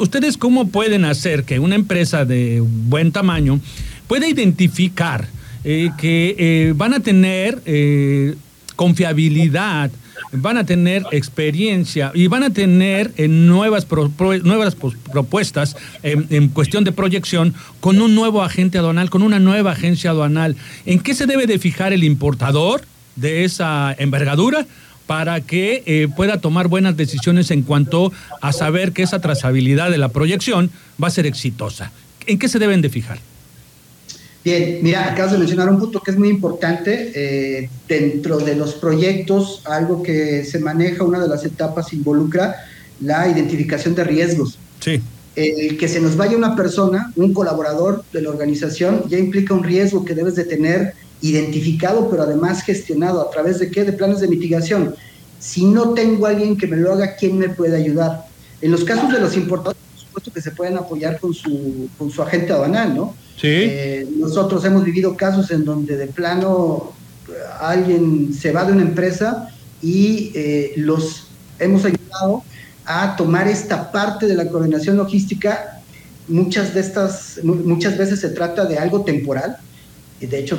¿Ustedes 0.00 0.38
cómo 0.38 0.68
pueden 0.68 1.04
hacer 1.04 1.44
que 1.44 1.58
una 1.58 1.74
empresa 1.74 2.24
de 2.24 2.62
buen 2.64 3.12
tamaño 3.12 3.60
pueda 4.08 4.26
identificar 4.26 5.28
que 5.62 6.72
van 6.76 6.94
a 6.94 7.00
tener 7.00 7.60
confiabilidad? 8.76 9.90
Van 10.32 10.58
a 10.58 10.64
tener 10.64 11.04
experiencia 11.12 12.10
y 12.14 12.26
van 12.26 12.42
a 12.42 12.50
tener 12.50 13.12
eh, 13.16 13.28
nuevas, 13.28 13.86
nuevas 14.42 14.74
propuestas 14.74 15.76
en 16.02 16.48
cuestión 16.48 16.84
de 16.84 16.92
proyección 16.92 17.54
con 17.80 18.00
un 18.00 18.14
nuevo 18.14 18.42
agente 18.42 18.78
aduanal, 18.78 19.10
con 19.10 19.22
una 19.22 19.38
nueva 19.38 19.72
agencia 19.72 20.10
aduanal. 20.10 20.56
¿En 20.84 21.00
qué 21.00 21.14
se 21.14 21.26
debe 21.26 21.46
de 21.46 21.58
fijar 21.58 21.92
el 21.92 22.04
importador 22.04 22.82
de 23.16 23.44
esa 23.44 23.94
envergadura? 23.98 24.66
para 25.06 25.40
que 25.40 25.82
eh, 25.86 26.08
pueda 26.14 26.40
tomar 26.40 26.68
buenas 26.68 26.96
decisiones 26.96 27.50
en 27.50 27.62
cuanto 27.62 28.12
a 28.40 28.52
saber 28.52 28.92
que 28.92 29.02
esa 29.02 29.20
trazabilidad 29.20 29.90
de 29.90 29.98
la 29.98 30.08
proyección 30.08 30.70
va 31.02 31.08
a 31.08 31.12
ser 31.12 31.26
exitosa. 31.26 31.92
¿En 32.26 32.38
qué 32.38 32.48
se 32.48 32.58
deben 32.58 32.82
de 32.82 32.90
fijar? 32.90 33.18
Bien, 34.46 34.78
mira, 34.80 35.10
acabas 35.10 35.32
de 35.32 35.38
mencionar 35.38 35.68
un 35.68 35.80
punto 35.80 36.00
que 36.00 36.12
es 36.12 36.16
muy 36.16 36.28
importante. 36.28 37.10
Eh, 37.16 37.68
dentro 37.88 38.38
de 38.38 38.54
los 38.54 38.74
proyectos, 38.74 39.60
algo 39.64 40.04
que 40.04 40.44
se 40.44 40.60
maneja, 40.60 41.02
una 41.02 41.18
de 41.18 41.26
las 41.26 41.44
etapas 41.44 41.92
involucra 41.92 42.54
la 43.00 43.26
identificación 43.26 43.96
de 43.96 44.04
riesgos. 44.04 44.56
Sí. 44.78 45.02
El 45.34 45.76
que 45.76 45.88
se 45.88 46.00
nos 46.00 46.16
vaya 46.16 46.36
una 46.36 46.54
persona, 46.54 47.12
un 47.16 47.34
colaborador 47.34 48.04
de 48.12 48.22
la 48.22 48.30
organización, 48.30 49.02
ya 49.08 49.18
implica 49.18 49.52
un 49.52 49.64
riesgo 49.64 50.04
que 50.04 50.14
debes 50.14 50.36
de 50.36 50.44
tener 50.44 50.94
identificado, 51.22 52.08
pero 52.08 52.22
además 52.22 52.62
gestionado. 52.62 53.22
¿A 53.22 53.32
través 53.32 53.58
de 53.58 53.68
qué? 53.68 53.82
De 53.82 53.94
planes 53.94 54.20
de 54.20 54.28
mitigación. 54.28 54.94
Si 55.40 55.64
no 55.64 55.92
tengo 55.92 56.24
a 56.24 56.28
alguien 56.28 56.56
que 56.56 56.68
me 56.68 56.76
lo 56.76 56.92
haga, 56.92 57.16
¿quién 57.16 57.36
me 57.36 57.48
puede 57.48 57.76
ayudar? 57.78 58.28
En 58.60 58.70
los 58.70 58.84
casos 58.84 59.12
de 59.12 59.18
los 59.18 59.36
importadores, 59.36 59.76
por 59.76 59.85
supuesto 60.16 60.32
que 60.32 60.40
se 60.40 60.50
pueden 60.50 60.76
apoyar 60.78 61.20
con 61.20 61.34
su, 61.34 61.88
con 61.98 62.10
su 62.10 62.22
agente 62.22 62.52
aduanal, 62.52 62.94
¿no? 62.94 63.14
Eh, 63.42 64.08
nosotros 64.18 64.64
hemos 64.64 64.82
vivido 64.82 65.14
casos 65.14 65.50
en 65.50 65.64
donde 65.64 65.96
de 65.96 66.06
plano 66.06 66.94
eh, 67.28 67.32
alguien 67.60 68.32
se 68.32 68.50
va 68.50 68.64
de 68.64 68.72
una 68.72 68.82
empresa 68.82 69.50
y 69.82 70.32
eh, 70.34 70.72
los 70.76 71.28
hemos 71.58 71.84
ayudado 71.84 72.42
a 72.86 73.14
tomar 73.16 73.46
esta 73.46 73.92
parte 73.92 74.26
de 74.26 74.34
la 74.34 74.48
coordinación 74.48 74.96
logística. 74.96 75.82
Muchas 76.28 76.72
de 76.72 76.80
estas, 76.80 77.40
muchas 77.44 77.98
veces 77.98 78.20
se 78.20 78.30
trata 78.30 78.64
de 78.64 78.78
algo 78.78 79.02
temporal. 79.02 79.58
Y 80.18 80.26
de 80.26 80.38
hecho, 80.38 80.58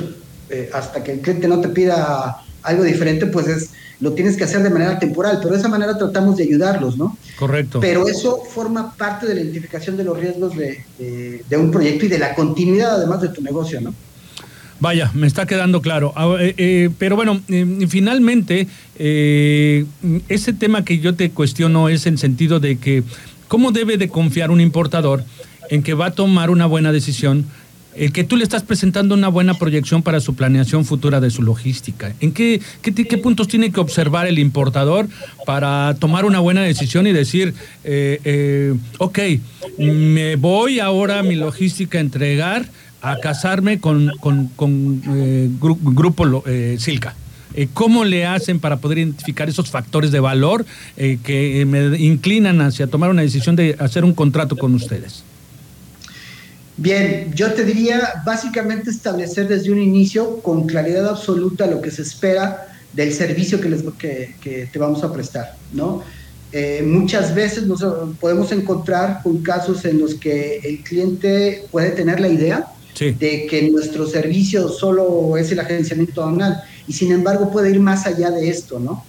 hasta 0.72 1.02
que 1.02 1.12
el 1.12 1.20
cliente 1.20 1.48
no 1.48 1.60
te 1.60 1.68
pida 1.68 2.44
algo 2.62 2.84
diferente, 2.84 3.26
pues 3.26 3.48
es 3.48 3.70
lo 4.00 4.12
tienes 4.12 4.36
que 4.36 4.44
hacer 4.44 4.62
de 4.62 4.70
manera 4.70 4.98
temporal, 4.98 5.38
pero 5.42 5.54
de 5.54 5.58
esa 5.58 5.68
manera 5.68 5.98
tratamos 5.98 6.36
de 6.36 6.44
ayudarlos, 6.44 6.96
¿no? 6.96 7.18
Correcto. 7.36 7.80
Pero 7.80 8.06
eso 8.06 8.38
forma 8.48 8.94
parte 8.94 9.26
de 9.26 9.34
la 9.34 9.40
identificación 9.40 9.96
de 9.96 10.04
los 10.04 10.18
riesgos 10.18 10.56
de, 10.56 10.84
de, 11.48 11.56
un 11.56 11.70
proyecto 11.72 12.06
y 12.06 12.08
de 12.08 12.18
la 12.18 12.34
continuidad 12.34 12.94
además 12.94 13.20
de 13.22 13.30
tu 13.30 13.42
negocio, 13.42 13.80
¿no? 13.80 13.92
Vaya, 14.80 15.10
me 15.14 15.26
está 15.26 15.46
quedando 15.46 15.82
claro. 15.82 16.12
Ah, 16.14 16.36
eh, 16.38 16.54
eh, 16.56 16.90
pero 16.98 17.16
bueno, 17.16 17.40
eh, 17.48 17.86
finalmente, 17.88 18.68
ese 18.96 20.52
tema 20.52 20.84
que 20.84 21.00
yo 21.00 21.14
te 21.14 21.30
cuestiono 21.30 21.88
es 21.88 22.06
en 22.06 22.18
sentido 22.18 22.60
de 22.60 22.76
que, 22.76 23.02
¿cómo 23.48 23.72
debe 23.72 23.96
de 23.96 24.08
confiar 24.08 24.52
un 24.52 24.60
importador 24.60 25.24
en 25.70 25.82
que 25.82 25.94
va 25.94 26.06
a 26.06 26.10
tomar 26.12 26.50
una 26.50 26.66
buena 26.66 26.92
decisión 26.92 27.46
el 27.98 28.12
que 28.12 28.24
tú 28.24 28.36
le 28.36 28.44
estás 28.44 28.62
presentando 28.62 29.14
una 29.14 29.28
buena 29.28 29.54
proyección 29.54 30.02
para 30.02 30.20
su 30.20 30.34
planeación 30.34 30.84
futura 30.84 31.20
de 31.20 31.30
su 31.30 31.42
logística. 31.42 32.14
¿En 32.20 32.32
qué, 32.32 32.60
qué, 32.82 33.18
puntos 33.18 33.48
tiene 33.48 33.72
que 33.72 33.80
observar 33.80 34.26
el 34.26 34.38
importador 34.38 35.08
para 35.44 35.96
tomar 35.98 36.24
una 36.24 36.38
buena 36.38 36.62
decisión 36.62 37.06
y 37.06 37.12
decir, 37.12 37.54
eh, 37.84 38.20
eh, 38.24 38.74
ok, 38.98 39.18
me 39.78 40.36
voy 40.36 40.78
ahora 40.78 41.18
a 41.18 41.22
mi 41.22 41.34
logística 41.34 41.98
a 41.98 42.00
entregar 42.00 42.66
a 43.02 43.18
casarme 43.18 43.80
con, 43.80 44.12
con, 44.20 45.02
eh, 45.08 45.48
Grupo 45.60 46.44
Silca? 46.78 47.16
¿Cómo 47.74 48.04
le 48.04 48.24
hacen 48.24 48.60
para 48.60 48.76
poder 48.76 48.98
identificar 48.98 49.48
esos 49.48 49.68
factores 49.70 50.12
de 50.12 50.20
valor 50.20 50.64
que 50.96 51.64
me 51.66 51.98
inclinan 51.98 52.60
hacia 52.60 52.86
tomar 52.86 53.10
una 53.10 53.22
decisión 53.22 53.56
de 53.56 53.74
hacer 53.80 54.04
un 54.04 54.14
contrato 54.14 54.56
con 54.56 54.74
ustedes? 54.74 55.24
Bien, 56.80 57.32
yo 57.34 57.52
te 57.54 57.64
diría 57.64 58.22
básicamente 58.24 58.90
establecer 58.90 59.48
desde 59.48 59.72
un 59.72 59.80
inicio 59.80 60.38
con 60.42 60.64
claridad 60.64 61.08
absoluta 61.08 61.66
lo 61.66 61.82
que 61.82 61.90
se 61.90 62.02
espera 62.02 62.68
del 62.92 63.12
servicio 63.12 63.60
que, 63.60 63.68
les, 63.68 63.82
que, 63.98 64.68
te 64.72 64.78
vamos 64.78 65.02
a 65.02 65.12
prestar, 65.12 65.56
¿no? 65.72 66.04
Eh, 66.52 66.84
muchas 66.86 67.34
veces 67.34 67.66
nos 67.66 67.84
podemos 68.20 68.52
encontrar 68.52 69.22
con 69.24 69.42
casos 69.42 69.84
en 69.86 69.98
los 69.98 70.14
que 70.14 70.60
el 70.62 70.84
cliente 70.84 71.66
puede 71.72 71.90
tener 71.90 72.20
la 72.20 72.28
idea 72.28 72.66
de 73.00 73.46
que 73.50 73.70
nuestro 73.70 74.06
servicio 74.06 74.68
solo 74.68 75.36
es 75.36 75.50
el 75.50 75.58
agenciamiento 75.58 76.22
aduanal 76.22 76.62
y 76.86 76.92
sin 76.92 77.10
embargo 77.10 77.50
puede 77.50 77.70
ir 77.70 77.80
más 77.80 78.06
allá 78.06 78.30
de 78.30 78.48
esto, 78.48 78.78
¿no? 78.78 79.04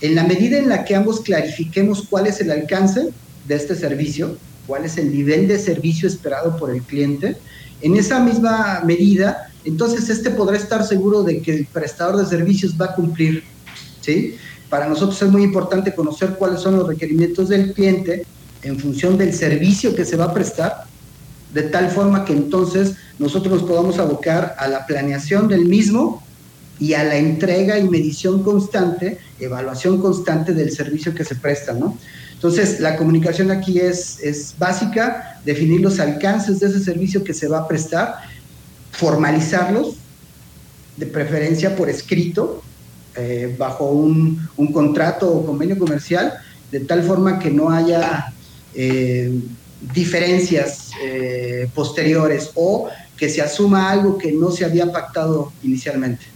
En 0.00 0.16
la 0.16 0.24
medida 0.24 0.58
en 0.58 0.68
la 0.68 0.84
que 0.84 0.96
ambos 0.96 1.20
clarifiquemos 1.20 2.04
cuál 2.10 2.26
es 2.26 2.40
el 2.40 2.50
alcance 2.50 3.10
de 3.46 3.54
este 3.54 3.76
servicio, 3.76 4.36
cuál 4.66 4.84
es 4.84 4.98
el 4.98 5.12
nivel 5.12 5.48
de 5.48 5.58
servicio 5.58 6.08
esperado 6.08 6.56
por 6.56 6.70
el 6.70 6.82
cliente. 6.82 7.36
En 7.80 7.96
esa 7.96 8.20
misma 8.20 8.82
medida, 8.84 9.50
entonces 9.64 10.08
este 10.08 10.30
podrá 10.30 10.56
estar 10.56 10.84
seguro 10.84 11.22
de 11.22 11.40
que 11.40 11.54
el 11.54 11.66
prestador 11.66 12.16
de 12.16 12.26
servicios 12.26 12.74
va 12.80 12.86
a 12.86 12.94
cumplir. 12.94 13.42
¿sí? 14.00 14.36
Para 14.68 14.88
nosotros 14.88 15.20
es 15.20 15.28
muy 15.30 15.42
importante 15.42 15.94
conocer 15.94 16.36
cuáles 16.38 16.60
son 16.60 16.76
los 16.76 16.86
requerimientos 16.86 17.48
del 17.48 17.72
cliente 17.72 18.24
en 18.62 18.78
función 18.78 19.18
del 19.18 19.34
servicio 19.34 19.94
que 19.94 20.04
se 20.04 20.16
va 20.16 20.26
a 20.26 20.34
prestar, 20.34 20.84
de 21.52 21.62
tal 21.62 21.90
forma 21.90 22.24
que 22.24 22.32
entonces 22.32 22.94
nosotros 23.18 23.60
nos 23.60 23.68
podamos 23.68 23.98
abocar 23.98 24.54
a 24.58 24.68
la 24.68 24.86
planeación 24.86 25.48
del 25.48 25.66
mismo 25.66 26.22
y 26.78 26.94
a 26.94 27.04
la 27.04 27.16
entrega 27.16 27.78
y 27.78 27.88
medición 27.88 28.42
constante, 28.42 29.18
evaluación 29.38 30.00
constante 30.00 30.52
del 30.52 30.72
servicio 30.72 31.14
que 31.14 31.24
se 31.24 31.36
presta, 31.36 31.72
¿no? 31.72 31.96
Entonces, 32.42 32.80
la 32.80 32.96
comunicación 32.96 33.52
aquí 33.52 33.78
es, 33.78 34.18
es 34.20 34.56
básica, 34.58 35.40
definir 35.44 35.80
los 35.80 36.00
alcances 36.00 36.58
de 36.58 36.66
ese 36.66 36.80
servicio 36.80 37.22
que 37.22 37.34
se 37.34 37.46
va 37.46 37.58
a 37.58 37.68
prestar, 37.68 38.16
formalizarlos, 38.90 39.94
de 40.96 41.06
preferencia 41.06 41.76
por 41.76 41.88
escrito, 41.88 42.60
eh, 43.14 43.54
bajo 43.56 43.92
un, 43.92 44.44
un, 44.56 44.72
contrato 44.72 45.32
o 45.32 45.46
convenio 45.46 45.78
comercial, 45.78 46.32
de 46.72 46.80
tal 46.80 47.04
forma 47.04 47.38
que 47.38 47.52
no 47.52 47.70
haya 47.70 48.32
eh, 48.74 49.38
diferencias 49.94 50.90
eh, 51.00 51.68
posteriores 51.72 52.50
o 52.56 52.88
que 53.16 53.28
se 53.28 53.40
asuma 53.40 53.88
algo 53.88 54.18
que 54.18 54.32
no 54.32 54.50
se 54.50 54.64
había 54.64 54.90
pactado 54.90 55.52
inicialmente. 55.62 56.31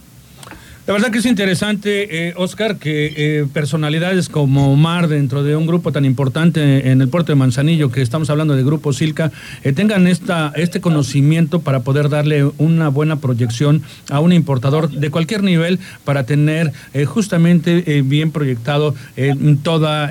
La 0.87 0.93
verdad 0.93 1.11
que 1.11 1.17
es 1.17 1.25
interesante, 1.25 2.29
eh, 2.29 2.33
Oscar, 2.37 2.77
que 2.77 3.13
eh, 3.17 3.45
personalidades 3.51 4.29
como 4.29 4.71
Omar, 4.71 5.09
dentro 5.09 5.43
de 5.43 5.57
un 5.57 5.67
grupo 5.67 5.91
tan 5.91 6.05
importante 6.05 6.89
en 6.89 7.01
el 7.01 7.09
puerto 7.09 7.33
de 7.33 7.35
Manzanillo, 7.35 7.91
que 7.91 8.01
estamos 8.01 8.29
hablando 8.29 8.55
de 8.55 8.63
Grupo 8.63 8.93
Silca, 8.93 9.33
eh, 9.65 9.73
tengan 9.73 10.07
este 10.07 10.79
conocimiento 10.79 11.59
para 11.59 11.81
poder 11.81 12.07
darle 12.07 12.49
una 12.57 12.87
buena 12.87 13.17
proyección 13.17 13.83
a 14.09 14.21
un 14.21 14.31
importador 14.31 14.89
de 14.89 15.11
cualquier 15.11 15.43
nivel 15.43 15.77
para 16.05 16.25
tener 16.25 16.71
justamente 17.05 18.01
bien 18.03 18.31
proyectado 18.31 18.95
toda 19.63 20.09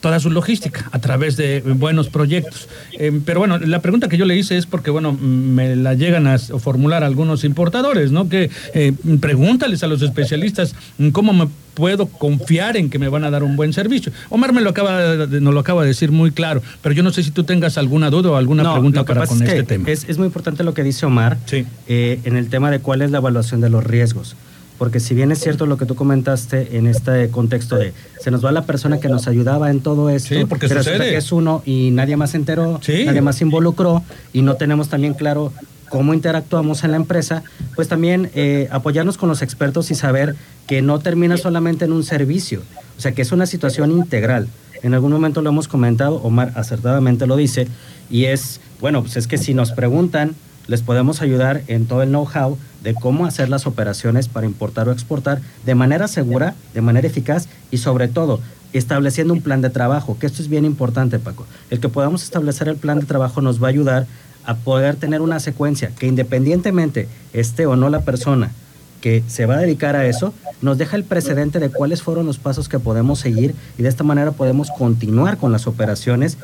toda 0.00 0.20
su 0.20 0.30
logística 0.30 0.88
a 0.92 0.98
través 0.98 1.36
de 1.36 1.60
buenos 1.60 2.08
proyectos. 2.08 2.68
Eh, 2.92 3.20
pero 3.24 3.40
bueno, 3.40 3.58
la 3.58 3.80
pregunta 3.80 4.08
que 4.08 4.16
yo 4.16 4.24
le 4.24 4.36
hice 4.36 4.56
es 4.56 4.66
porque, 4.66 4.90
bueno, 4.90 5.12
me 5.12 5.76
la 5.76 5.94
llegan 5.94 6.26
a 6.26 6.38
formular 6.38 7.04
algunos 7.04 7.44
importadores, 7.44 8.12
¿no? 8.12 8.28
Que 8.28 8.50
eh, 8.74 8.92
pregúntales 9.20 9.82
a 9.82 9.86
los 9.86 10.02
especialistas 10.02 10.74
mm, 10.98 11.10
cómo 11.10 11.32
me 11.32 11.48
puedo 11.74 12.06
confiar 12.06 12.76
en 12.78 12.88
que 12.88 12.98
me 12.98 13.08
van 13.08 13.24
a 13.24 13.30
dar 13.30 13.42
un 13.42 13.54
buen 13.54 13.74
servicio. 13.74 14.10
Omar 14.30 14.54
me 14.54 14.62
lo 14.62 14.70
acaba 14.70 15.26
de, 15.26 15.40
nos 15.42 15.52
lo 15.52 15.60
acaba 15.60 15.82
de 15.82 15.88
decir 15.88 16.10
muy 16.10 16.30
claro, 16.30 16.62
pero 16.80 16.94
yo 16.94 17.02
no 17.02 17.12
sé 17.12 17.22
si 17.22 17.30
tú 17.30 17.44
tengas 17.44 17.76
alguna 17.76 18.08
duda 18.08 18.30
o 18.30 18.36
alguna 18.36 18.72
pregunta 18.72 19.04
para 19.04 19.26
con 19.26 19.42
este 19.42 19.62
tema. 19.62 19.88
Es, 19.90 20.08
es, 20.08 20.16
muy 20.16 20.26
importante 20.26 20.64
lo 20.64 20.72
que 20.72 20.82
dice 20.82 21.04
Omar 21.04 21.36
eh, 21.52 22.20
en 22.24 22.36
el 22.36 22.48
tema 22.48 22.70
de 22.70 22.78
cuál 22.78 23.02
es 23.02 23.10
la 23.10 23.18
evaluación 23.18 23.60
de 23.60 23.68
los 23.68 23.84
riesgos 23.84 24.36
porque 24.78 25.00
si 25.00 25.14
bien 25.14 25.32
es 25.32 25.40
cierto 25.40 25.66
lo 25.66 25.76
que 25.76 25.86
tú 25.86 25.94
comentaste 25.94 26.76
en 26.76 26.86
este 26.86 27.30
contexto 27.30 27.76
de 27.76 27.92
se 28.20 28.30
nos 28.30 28.44
va 28.44 28.52
la 28.52 28.64
persona 28.64 29.00
que 29.00 29.08
nos 29.08 29.26
ayudaba 29.26 29.70
en 29.70 29.80
todo 29.80 30.10
esto, 30.10 30.34
porque 30.48 30.68
pero 30.68 30.82
que 30.82 31.16
es 31.16 31.32
uno 31.32 31.62
y 31.64 31.90
nadie 31.92 32.16
más 32.16 32.30
se 32.30 32.36
enteró, 32.36 32.80
nadie 33.04 33.20
más 33.20 33.36
se 33.36 33.44
involucró 33.44 34.02
y 34.32 34.42
no 34.42 34.54
tenemos 34.54 34.88
también 34.88 35.14
claro 35.14 35.52
cómo 35.88 36.14
interactuamos 36.14 36.84
en 36.84 36.90
la 36.90 36.96
empresa, 36.96 37.44
pues 37.74 37.88
también 37.88 38.30
eh, 38.34 38.68
apoyarnos 38.70 39.18
con 39.18 39.28
los 39.28 39.42
expertos 39.42 39.90
y 39.90 39.94
saber 39.94 40.34
que 40.66 40.82
no 40.82 40.98
termina 40.98 41.36
solamente 41.36 41.84
en 41.84 41.92
un 41.92 42.02
servicio, 42.02 42.62
o 42.98 43.00
sea 43.00 43.12
que 43.12 43.22
es 43.22 43.32
una 43.32 43.46
situación 43.46 43.92
integral. 43.92 44.48
En 44.82 44.94
algún 44.94 45.12
momento 45.12 45.42
lo 45.42 45.50
hemos 45.50 45.68
comentado, 45.68 46.16
Omar 46.16 46.52
acertadamente 46.54 47.26
lo 47.26 47.36
dice, 47.36 47.66
y 48.10 48.26
es, 48.26 48.60
bueno, 48.80 49.02
pues 49.02 49.16
es 49.16 49.26
que 49.26 49.38
si 49.38 49.54
nos 49.54 49.72
preguntan 49.72 50.34
les 50.68 50.82
podemos 50.82 51.22
ayudar 51.22 51.62
en 51.66 51.86
todo 51.86 52.02
el 52.02 52.10
know-how 52.10 52.58
de 52.82 52.94
cómo 52.94 53.26
hacer 53.26 53.48
las 53.48 53.66
operaciones 53.66 54.28
para 54.28 54.46
importar 54.46 54.88
o 54.88 54.92
exportar 54.92 55.40
de 55.64 55.74
manera 55.74 56.08
segura, 56.08 56.54
de 56.74 56.80
manera 56.80 57.06
eficaz 57.06 57.48
y 57.70 57.78
sobre 57.78 58.08
todo 58.08 58.40
estableciendo 58.72 59.32
un 59.32 59.42
plan 59.42 59.60
de 59.62 59.70
trabajo, 59.70 60.18
que 60.18 60.26
esto 60.26 60.42
es 60.42 60.48
bien 60.48 60.64
importante, 60.64 61.18
Paco. 61.18 61.46
El 61.70 61.80
que 61.80 61.88
podamos 61.88 62.22
establecer 62.22 62.68
el 62.68 62.76
plan 62.76 63.00
de 63.00 63.06
trabajo 63.06 63.40
nos 63.40 63.62
va 63.62 63.68
a 63.68 63.70
ayudar 63.70 64.06
a 64.44 64.54
poder 64.54 64.96
tener 64.96 65.20
una 65.20 65.40
secuencia 65.40 65.90
que 65.98 66.06
independientemente 66.06 67.08
esté 67.32 67.66
o 67.66 67.76
no 67.76 67.88
la 67.90 68.02
persona 68.02 68.52
que 69.00 69.22
se 69.26 69.46
va 69.46 69.56
a 69.56 69.58
dedicar 69.58 69.94
a 69.96 70.06
eso, 70.06 70.32
nos 70.62 70.78
deja 70.78 70.96
el 70.96 71.04
precedente 71.04 71.58
de 71.58 71.70
cuáles 71.70 72.02
fueron 72.02 72.26
los 72.26 72.38
pasos 72.38 72.68
que 72.68 72.78
podemos 72.78 73.18
seguir 73.18 73.54
y 73.76 73.82
de 73.82 73.88
esta 73.88 74.04
manera 74.04 74.32
podemos 74.32 74.70
continuar 74.70 75.36
con 75.36 75.52
las 75.52 75.66
operaciones 75.66 76.38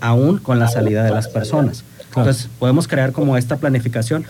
aún 0.00 0.38
con 0.38 0.58
la 0.58 0.68
salida 0.68 1.04
de 1.04 1.10
las 1.10 1.28
personas. 1.28 1.84
Entonces, 2.16 2.48
podemos 2.58 2.88
crear 2.88 3.12
como 3.12 3.36
esta 3.36 3.56
planificación. 3.56 4.24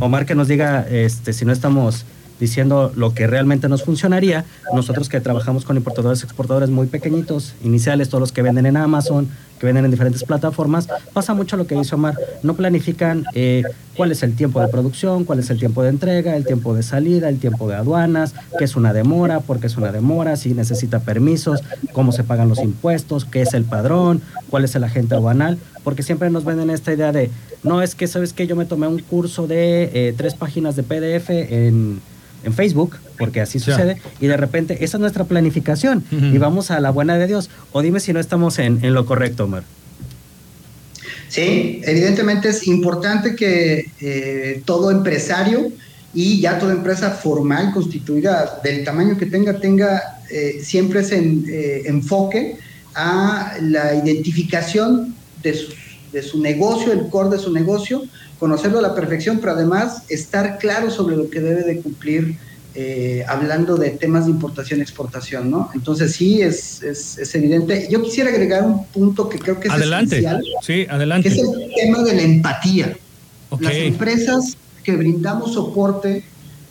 Omar 0.00 0.26
que 0.26 0.34
nos 0.34 0.48
diga 0.48 0.86
este, 0.88 1.32
si 1.32 1.44
no 1.44 1.52
estamos 1.52 2.04
diciendo 2.38 2.92
lo 2.94 3.14
que 3.14 3.26
realmente 3.26 3.68
nos 3.68 3.82
funcionaría. 3.82 4.44
Nosotros 4.72 5.08
que 5.08 5.20
trabajamos 5.20 5.64
con 5.64 5.76
importadores, 5.76 6.22
exportadores 6.22 6.70
muy 6.70 6.86
pequeñitos, 6.86 7.54
iniciales, 7.62 8.08
todos 8.08 8.20
los 8.20 8.32
que 8.32 8.42
venden 8.42 8.66
en 8.66 8.76
Amazon, 8.76 9.28
que 9.58 9.66
venden 9.66 9.84
en 9.84 9.90
diferentes 9.90 10.22
plataformas, 10.22 10.88
pasa 11.12 11.34
mucho 11.34 11.56
lo 11.56 11.66
que 11.66 11.74
dice 11.74 11.94
Omar. 11.94 12.14
No 12.42 12.54
planifican 12.54 13.24
eh, 13.34 13.62
cuál 13.96 14.12
es 14.12 14.22
el 14.22 14.36
tiempo 14.36 14.60
de 14.60 14.68
producción, 14.68 15.24
cuál 15.24 15.40
es 15.40 15.50
el 15.50 15.58
tiempo 15.58 15.82
de 15.82 15.88
entrega, 15.88 16.36
el 16.36 16.46
tiempo 16.46 16.74
de 16.74 16.82
salida, 16.82 17.28
el 17.28 17.38
tiempo 17.38 17.68
de 17.68 17.74
aduanas, 17.74 18.34
qué 18.56 18.64
es 18.64 18.76
una 18.76 18.92
demora, 18.92 19.40
por 19.40 19.58
qué 19.58 19.66
es 19.66 19.76
una 19.76 19.90
demora, 19.90 20.36
si 20.36 20.54
necesita 20.54 21.00
permisos, 21.00 21.62
cómo 21.92 22.12
se 22.12 22.22
pagan 22.22 22.48
los 22.48 22.60
impuestos, 22.60 23.24
qué 23.24 23.42
es 23.42 23.54
el 23.54 23.64
padrón, 23.64 24.22
cuál 24.48 24.64
es 24.64 24.74
el 24.76 24.84
agente 24.84 25.16
aduanal, 25.16 25.58
porque 25.88 26.02
siempre 26.02 26.28
nos 26.28 26.44
venden 26.44 26.68
esta 26.68 26.92
idea 26.92 27.12
de, 27.12 27.30
no 27.62 27.80
es 27.80 27.94
que, 27.94 28.06
¿sabes 28.06 28.34
que 28.34 28.46
Yo 28.46 28.56
me 28.56 28.66
tomé 28.66 28.86
un 28.86 28.98
curso 28.98 29.46
de 29.46 29.90
eh, 29.94 30.14
tres 30.14 30.34
páginas 30.34 30.76
de 30.76 30.82
PDF 30.82 31.30
en 31.30 32.02
en 32.44 32.52
Facebook, 32.52 32.96
porque 33.16 33.40
así 33.40 33.58
sucede, 33.58 34.00
y 34.20 34.26
de 34.26 34.36
repente 34.36 34.84
esa 34.84 34.96
es 34.96 35.00
nuestra 35.00 35.24
planificación 35.24 36.04
y 36.10 36.38
vamos 36.38 36.70
a 36.70 36.78
la 36.78 36.90
buena 36.90 37.18
de 37.18 37.26
Dios. 37.26 37.50
O 37.72 37.82
dime 37.82 38.00
si 38.00 38.12
no 38.12 38.20
estamos 38.20 38.58
en, 38.58 38.80
lo 38.94 39.06
correcto, 39.06 39.44
Omar. 39.44 39.64
Sí, 41.28 41.82
evidentemente 41.84 42.50
es 42.50 42.66
importante 42.66 43.34
que 43.34 43.90
eh, 44.00 44.62
todo 44.64 44.90
empresario 44.90 45.72
y 46.14 46.40
ya 46.40 46.58
toda 46.58 46.72
empresa 46.72 47.10
formal 47.10 47.72
constituida 47.72 48.60
del 48.62 48.84
tamaño 48.84 49.18
que 49.18 49.26
tenga, 49.26 49.58
tenga 49.58 50.20
eh, 50.30 50.60
siempre 50.62 51.00
ese 51.00 51.18
eh, 51.18 51.82
enfoque 51.86 52.56
a 52.94 53.56
la 53.60 53.94
identificación 53.94 55.14
de 55.42 55.54
su, 55.54 55.72
de 56.12 56.22
su 56.22 56.40
negocio, 56.40 56.92
el 56.92 57.08
core 57.08 57.30
de 57.30 57.38
su 57.38 57.52
negocio, 57.52 58.02
conocerlo 58.38 58.78
a 58.78 58.82
la 58.82 58.94
perfección, 58.94 59.38
pero 59.40 59.52
además 59.52 60.02
estar 60.08 60.58
claro 60.58 60.90
sobre 60.90 61.16
lo 61.16 61.28
que 61.28 61.40
debe 61.40 61.62
de 61.62 61.80
cumplir 61.80 62.36
eh, 62.74 63.24
hablando 63.26 63.76
de 63.76 63.90
temas 63.90 64.26
de 64.26 64.30
importación 64.30 64.78
y 64.78 64.82
exportación, 64.82 65.50
¿no? 65.50 65.70
Entonces 65.74 66.12
sí, 66.12 66.42
es, 66.42 66.80
es, 66.82 67.34
evidente. 67.34 67.88
Yo 67.90 68.00
quisiera 68.02 68.30
agregar 68.30 68.62
un 68.62 68.86
punto 68.86 69.28
que 69.28 69.38
creo 69.38 69.58
que 69.58 69.66
es 69.66 69.74
adelante. 69.74 70.18
esencial. 70.18 70.44
Sí, 70.62 70.86
adelante. 70.88 71.28
Que 71.28 71.34
es 71.34 71.42
el 71.42 71.74
tema 71.74 72.02
de 72.04 72.14
la 72.14 72.22
empatía. 72.22 72.96
Las 73.58 73.74
empresas 73.74 74.56
que 74.84 74.96
brindamos 74.96 75.54
soporte 75.54 76.22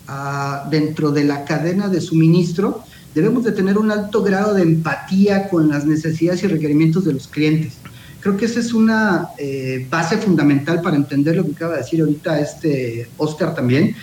ah, 0.07 0.67
dentro 0.71 1.11
de 1.11 1.25
la 1.25 1.43
cadena 1.43 1.89
de 1.89 1.99
suministro, 1.99 2.83
debemos 3.13 3.43
de 3.43 3.51
tener 3.51 3.77
un 3.77 3.91
alto 3.91 4.23
grado 4.23 4.53
de 4.53 4.61
empatía 4.61 5.49
con 5.49 5.67
las 5.67 5.85
necesidades 5.85 6.41
y 6.43 6.47
requerimientos 6.47 7.03
de 7.03 7.13
los 7.13 7.27
clientes. 7.27 7.73
Creo 8.19 8.35
que 8.35 8.45
esa 8.45 8.59
es 8.59 8.73
una 8.73 9.29
eh, 9.37 9.85
base 9.89 10.17
fundamental 10.17 10.81
para 10.81 10.95
entender 10.95 11.35
lo 11.35 11.45
que 11.45 11.51
acaba 11.51 11.73
de 11.73 11.79
decir 11.79 12.01
ahorita 12.01 12.39
este 12.39 13.09
Oscar 13.17 13.53
también, 13.53 13.95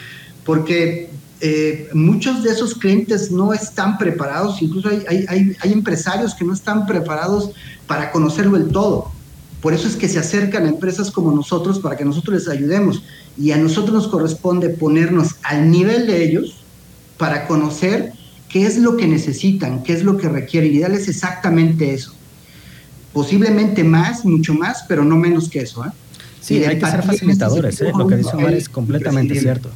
porque 0.44 1.10
eh, 1.40 1.88
muchos 1.92 2.42
de 2.42 2.50
esos 2.50 2.74
clientes 2.74 3.30
no 3.30 3.52
están 3.52 3.98
preparados, 3.98 4.62
incluso 4.62 4.88
hay, 4.88 5.26
hay, 5.28 5.72
empresarios 5.72 6.34
que 6.34 6.44
no 6.44 6.54
están 6.54 6.86
preparados 6.86 7.50
para 7.86 8.12
conocerlo 8.12 8.56
del 8.58 8.68
todo. 8.68 9.10
Por 9.60 9.74
eso 9.74 9.88
es 9.88 9.96
que 9.96 10.08
se 10.08 10.18
acercan 10.18 10.64
a 10.64 10.68
empresas 10.68 11.10
como 11.10 11.32
nosotros 11.32 11.78
para 11.80 11.96
que 11.96 12.04
nosotros 12.04 12.36
les 12.36 12.48
ayudemos. 12.48 13.02
Y 13.36 13.50
a 13.50 13.56
nosotros 13.56 13.94
nos 13.94 14.08
corresponde 14.08 14.68
ponernos 14.68 15.36
al 15.42 15.70
nivel 15.70 16.06
de 16.06 16.24
ellos 16.24 16.64
para 17.18 17.46
conocer 17.46 18.12
qué 18.48 18.66
es 18.66 18.78
lo 18.78 18.96
que 18.96 19.06
necesitan, 19.06 19.82
qué 19.82 19.94
es 19.94 20.04
lo 20.04 20.16
que 20.16 20.28
requieren 20.28 20.72
y 20.72 20.78
darles 20.80 21.08
exactamente 21.08 21.92
eso. 21.92 22.14
Posiblemente 23.14 23.82
más, 23.82 24.26
mucho 24.26 24.52
más, 24.52 24.84
pero 24.86 25.04
no 25.04 25.16
menos 25.16 25.48
que 25.48 25.60
eso. 25.60 25.82
¿eh? 25.86 25.88
Sí, 26.40 26.62
hay 26.62 26.78
que 26.78 26.86
ser 26.86 27.02
facilitadores, 27.02 27.80
¿eh? 27.80 27.92
lo 27.96 28.06
que 28.06 28.16
dice 28.16 28.36
Omar 28.36 28.52
es 28.52 28.68
completamente 28.68 29.40
cierto. 29.40 29.70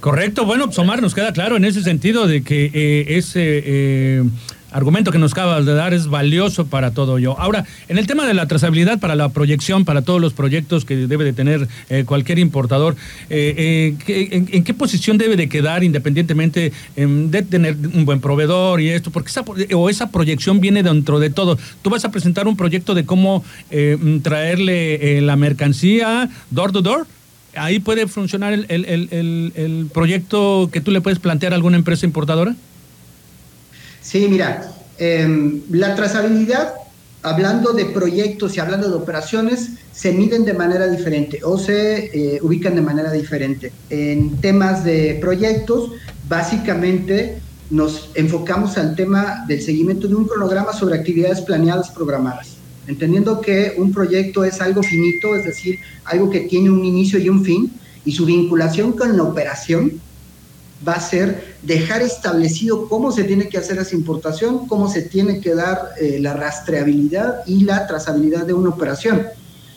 Correcto, 0.00 0.44
bueno, 0.44 0.66
pues 0.66 0.78
Omar, 0.78 1.00
nos 1.00 1.14
queda 1.14 1.32
claro 1.32 1.56
en 1.56 1.64
ese 1.64 1.82
sentido 1.82 2.26
de 2.26 2.42
que 2.42 2.70
eh, 2.74 3.16
ese 3.16 3.62
eh, 3.64 4.24
argumento 4.70 5.12
que 5.12 5.18
nos 5.18 5.32
acabas 5.32 5.66
de 5.66 5.74
dar 5.74 5.94
es 5.94 6.06
valioso 6.06 6.66
para 6.66 6.90
todo 6.90 7.18
yo. 7.18 7.38
Ahora, 7.38 7.64
en 7.88 7.98
el 7.98 8.06
tema 8.06 8.26
de 8.26 8.34
la 8.34 8.46
trazabilidad 8.46 8.98
para 8.98 9.14
la 9.14 9.28
proyección, 9.30 9.84
para 9.84 10.02
todos 10.02 10.20
los 10.20 10.32
proyectos 10.32 10.84
que 10.84 10.96
debe 10.96 11.24
de 11.24 11.32
tener 11.32 11.68
eh, 11.88 12.04
cualquier 12.04 12.38
importador, 12.38 12.96
en, 13.28 13.98
qué 13.98 14.74
posición 14.74 15.18
debe 15.18 15.36
de 15.36 15.48
quedar 15.48 15.84
independientemente 15.84 16.72
em, 16.96 17.30
de 17.30 17.42
tener 17.42 17.76
un 17.94 18.04
buen 18.04 18.20
proveedor 18.20 18.80
y 18.80 18.90
esto? 18.90 19.10
Porque 19.10 19.30
esa, 19.30 19.42
o 19.74 19.90
esa 19.90 20.10
proyección 20.10 20.60
viene 20.60 20.82
dentro 20.82 21.20
de 21.20 21.30
todo. 21.30 21.58
Tú 21.82 21.90
vas 21.90 22.04
a 22.04 22.10
presentar 22.10 22.46
un 22.46 22.56
proyecto 22.56 22.94
de 22.94 23.04
cómo 23.04 23.44
traerle 24.22 25.20
la 25.20 25.36
mercancía 25.36 26.28
door 26.50 26.72
to 26.72 26.82
door 26.82 27.06
ahí 27.58 27.80
puede 27.80 28.06
funcionar 28.06 28.52
el, 28.52 29.90
proyecto 29.92 30.70
que 30.72 30.80
tú 30.80 30.90
le 30.90 31.00
puedes 31.00 31.18
plantear 31.18 31.52
a 31.52 31.56
alguna 31.56 31.76
empresa 31.76 32.06
importadora? 32.06 32.54
Sí, 34.08 34.26
mira, 34.26 34.72
em, 34.96 35.60
la 35.70 35.94
trazabilidad, 35.94 36.72
hablando 37.22 37.74
de 37.74 37.84
proyectos 37.84 38.56
y 38.56 38.60
hablando 38.60 38.88
de 38.88 38.94
operaciones, 38.94 39.72
se 39.92 40.12
miden 40.12 40.46
de 40.46 40.54
manera 40.54 40.88
diferente 40.88 41.40
o 41.44 41.58
se 41.58 42.06
eh, 42.06 42.38
ubican 42.40 42.74
de 42.74 42.80
manera 42.80 43.12
diferente. 43.12 43.70
En 43.90 44.40
temas 44.40 44.82
de 44.82 45.18
proyectos, 45.20 45.90
básicamente 46.26 47.38
nos 47.68 48.08
enfocamos 48.14 48.78
al 48.78 48.96
tema 48.96 49.44
del 49.46 49.60
seguimiento 49.60 50.08
de 50.08 50.14
un 50.14 50.26
cronograma 50.26 50.72
sobre 50.72 50.94
actividades 50.94 51.42
planeadas 51.42 51.90
programadas 51.90 52.56
entendiendo 52.86 53.42
que 53.42 53.74
un 53.76 53.92
proyecto 53.92 54.44
es 54.44 54.62
algo 54.62 54.82
finito, 54.82 55.36
es 55.36 55.44
decir, 55.44 55.78
algo 56.06 56.30
que 56.30 56.40
tiene 56.40 56.70
un 56.70 56.82
inicio 56.86 57.18
y 57.18 57.28
un 57.28 57.44
fin, 57.44 57.70
y 58.06 58.12
su 58.12 58.24
vinculación 58.24 58.92
con 58.92 59.14
la 59.14 59.24
operación 59.24 60.00
va 60.86 60.94
a 60.94 61.00
ser 61.00 61.56
dejar 61.62 62.02
establecido 62.02 62.88
cómo 62.88 63.10
se 63.10 63.24
tiene 63.24 63.48
que 63.48 63.58
hacer 63.58 63.78
esa 63.78 63.96
importación, 63.96 64.66
cómo 64.66 64.88
se 64.88 65.02
tiene 65.02 65.40
que 65.40 65.54
dar 65.54 65.90
eh, 66.00 66.18
la 66.20 66.34
rastreabilidad 66.34 67.42
y 67.46 67.64
la 67.64 67.86
trazabilidad 67.86 68.46
de 68.46 68.52
una 68.52 68.70
operación. 68.70 69.26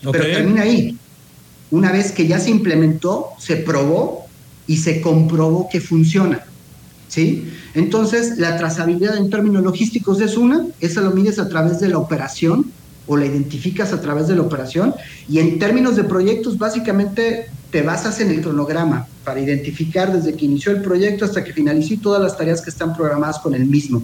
Pero 0.01 0.23
termina 0.23 0.63
ahí. 0.63 0.97
Una 1.69 1.91
vez 1.91 2.11
que 2.11 2.27
ya 2.27 2.39
se 2.39 2.49
implementó, 2.49 3.29
se 3.39 3.57
probó 3.57 4.25
y 4.67 4.77
se 4.77 5.01
comprobó 5.01 5.69
que 5.69 5.79
funciona. 5.79 6.43
¿Sí? 7.07 7.51
Entonces, 7.73 8.37
la 8.37 8.57
trazabilidad 8.57 9.17
en 9.17 9.29
términos 9.29 9.63
logísticos 9.63 10.21
es 10.21 10.37
una, 10.37 10.67
esa 10.79 11.01
lo 11.01 11.11
mides 11.11 11.39
a 11.39 11.49
través 11.49 11.79
de 11.79 11.89
la 11.89 11.97
operación, 11.97 12.71
o 13.11 13.17
la 13.17 13.25
identificas 13.25 13.91
a 13.91 13.99
través 13.99 14.29
de 14.29 14.37
la 14.37 14.41
operación. 14.41 14.95
Y 15.27 15.39
en 15.39 15.59
términos 15.59 15.97
de 15.97 16.05
proyectos, 16.05 16.57
básicamente 16.57 17.47
te 17.69 17.81
basas 17.81 18.21
en 18.21 18.31
el 18.31 18.41
cronograma 18.41 19.05
para 19.25 19.41
identificar 19.41 20.13
desde 20.13 20.33
que 20.33 20.45
inició 20.45 20.71
el 20.71 20.81
proyecto 20.81 21.25
hasta 21.25 21.43
que 21.43 21.51
finalizó 21.51 22.01
todas 22.01 22.21
las 22.21 22.37
tareas 22.37 22.61
que 22.61 22.69
están 22.69 22.95
programadas 22.95 23.39
con 23.39 23.53
el 23.53 23.65
mismo. 23.65 24.01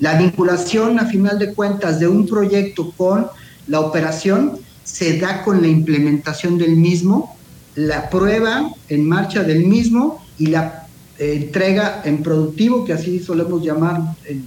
La 0.00 0.18
vinculación, 0.18 0.98
a 0.98 1.06
final 1.06 1.38
de 1.38 1.54
cuentas, 1.54 1.98
de 1.98 2.08
un 2.08 2.26
proyecto 2.26 2.92
con 2.94 3.28
la 3.68 3.80
operación 3.80 4.58
se 4.84 5.18
da 5.18 5.42
con 5.44 5.62
la 5.62 5.68
implementación 5.68 6.58
del 6.58 6.76
mismo, 6.76 7.34
la 7.74 8.10
prueba 8.10 8.70
en 8.90 9.08
marcha 9.08 9.44
del 9.44 9.64
mismo 9.64 10.22
y 10.36 10.48
la 10.48 10.81
entrega 11.24 12.02
en 12.04 12.22
productivo, 12.22 12.84
que 12.84 12.92
así 12.92 13.20
solemos 13.20 13.62
llamar 13.62 14.00
en, 14.24 14.44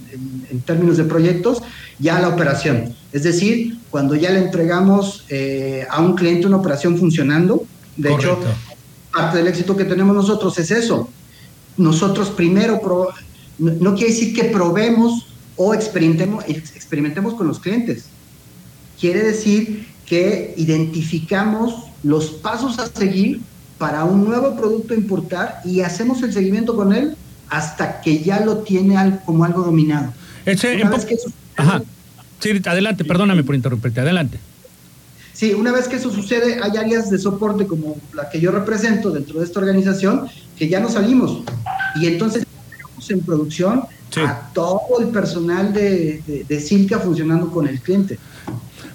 en 0.50 0.60
términos 0.60 0.96
de 0.96 1.04
proyectos, 1.04 1.62
ya 1.98 2.20
la 2.20 2.28
operación. 2.28 2.94
Es 3.12 3.22
decir, 3.22 3.78
cuando 3.90 4.14
ya 4.14 4.30
le 4.30 4.40
entregamos 4.40 5.24
eh, 5.28 5.86
a 5.88 6.00
un 6.02 6.14
cliente 6.14 6.46
una 6.46 6.58
operación 6.58 6.98
funcionando, 6.98 7.64
de 7.96 8.12
hecho, 8.12 8.38
parte 9.12 9.38
del 9.38 9.46
éxito 9.46 9.76
que 9.76 9.84
tenemos 9.84 10.14
nosotros 10.14 10.58
es 10.58 10.70
eso. 10.70 11.08
Nosotros 11.76 12.30
primero, 12.30 12.80
no, 13.58 13.94
quiere 13.94 14.12
decir 14.12 14.34
que 14.34 14.44
probemos 14.44 15.28
o 15.56 15.72
experimentemos, 15.72 16.44
experimentemos 16.46 17.34
con 17.34 17.46
los 17.46 17.58
clientes. 17.58 18.04
Quiere 19.00 19.22
decir 19.22 19.88
que 20.04 20.54
identificamos 20.56 21.84
los 22.02 22.26
pasos 22.26 22.78
a 22.78 22.86
seguir 22.86 23.40
para 23.78 24.04
un 24.04 24.24
nuevo 24.24 24.56
producto 24.56 24.94
a 24.94 24.96
importar 24.96 25.60
y 25.64 25.80
hacemos 25.80 26.22
el 26.22 26.32
seguimiento 26.32 26.74
con 26.74 26.94
él 26.94 27.16
hasta 27.48 28.00
que 28.00 28.22
ya 28.22 28.40
lo 28.40 28.58
tiene 28.58 29.18
como 29.24 29.44
algo 29.44 29.62
dominado. 29.62 30.12
Ese, 30.44 30.82
Ajá. 31.56 31.82
Sí, 32.40 32.50
adelante, 32.64 33.04
perdóname 33.04 33.42
por 33.44 33.54
interrumpirte, 33.54 34.00
adelante. 34.00 34.38
Sí, 35.32 35.52
una 35.52 35.72
vez 35.72 35.86
que 35.88 35.96
eso 35.96 36.10
sucede, 36.10 36.60
hay 36.62 36.76
áreas 36.76 37.10
de 37.10 37.18
soporte 37.18 37.66
como 37.66 37.96
la 38.14 38.30
que 38.30 38.40
yo 38.40 38.50
represento 38.52 39.10
dentro 39.10 39.38
de 39.38 39.44
esta 39.44 39.60
organización 39.60 40.28
que 40.56 40.68
ya 40.68 40.80
no 40.80 40.88
salimos. 40.88 41.42
Y 42.00 42.06
entonces 42.06 42.46
tenemos 42.70 43.10
en 43.10 43.20
producción 43.20 43.82
a 44.16 44.50
todo 44.54 45.00
el 45.00 45.08
personal 45.08 45.74
de, 45.74 46.22
de, 46.48 46.60
Silca 46.60 47.00
funcionando 47.00 47.50
con 47.50 47.68
el 47.68 47.80
cliente. 47.80 48.18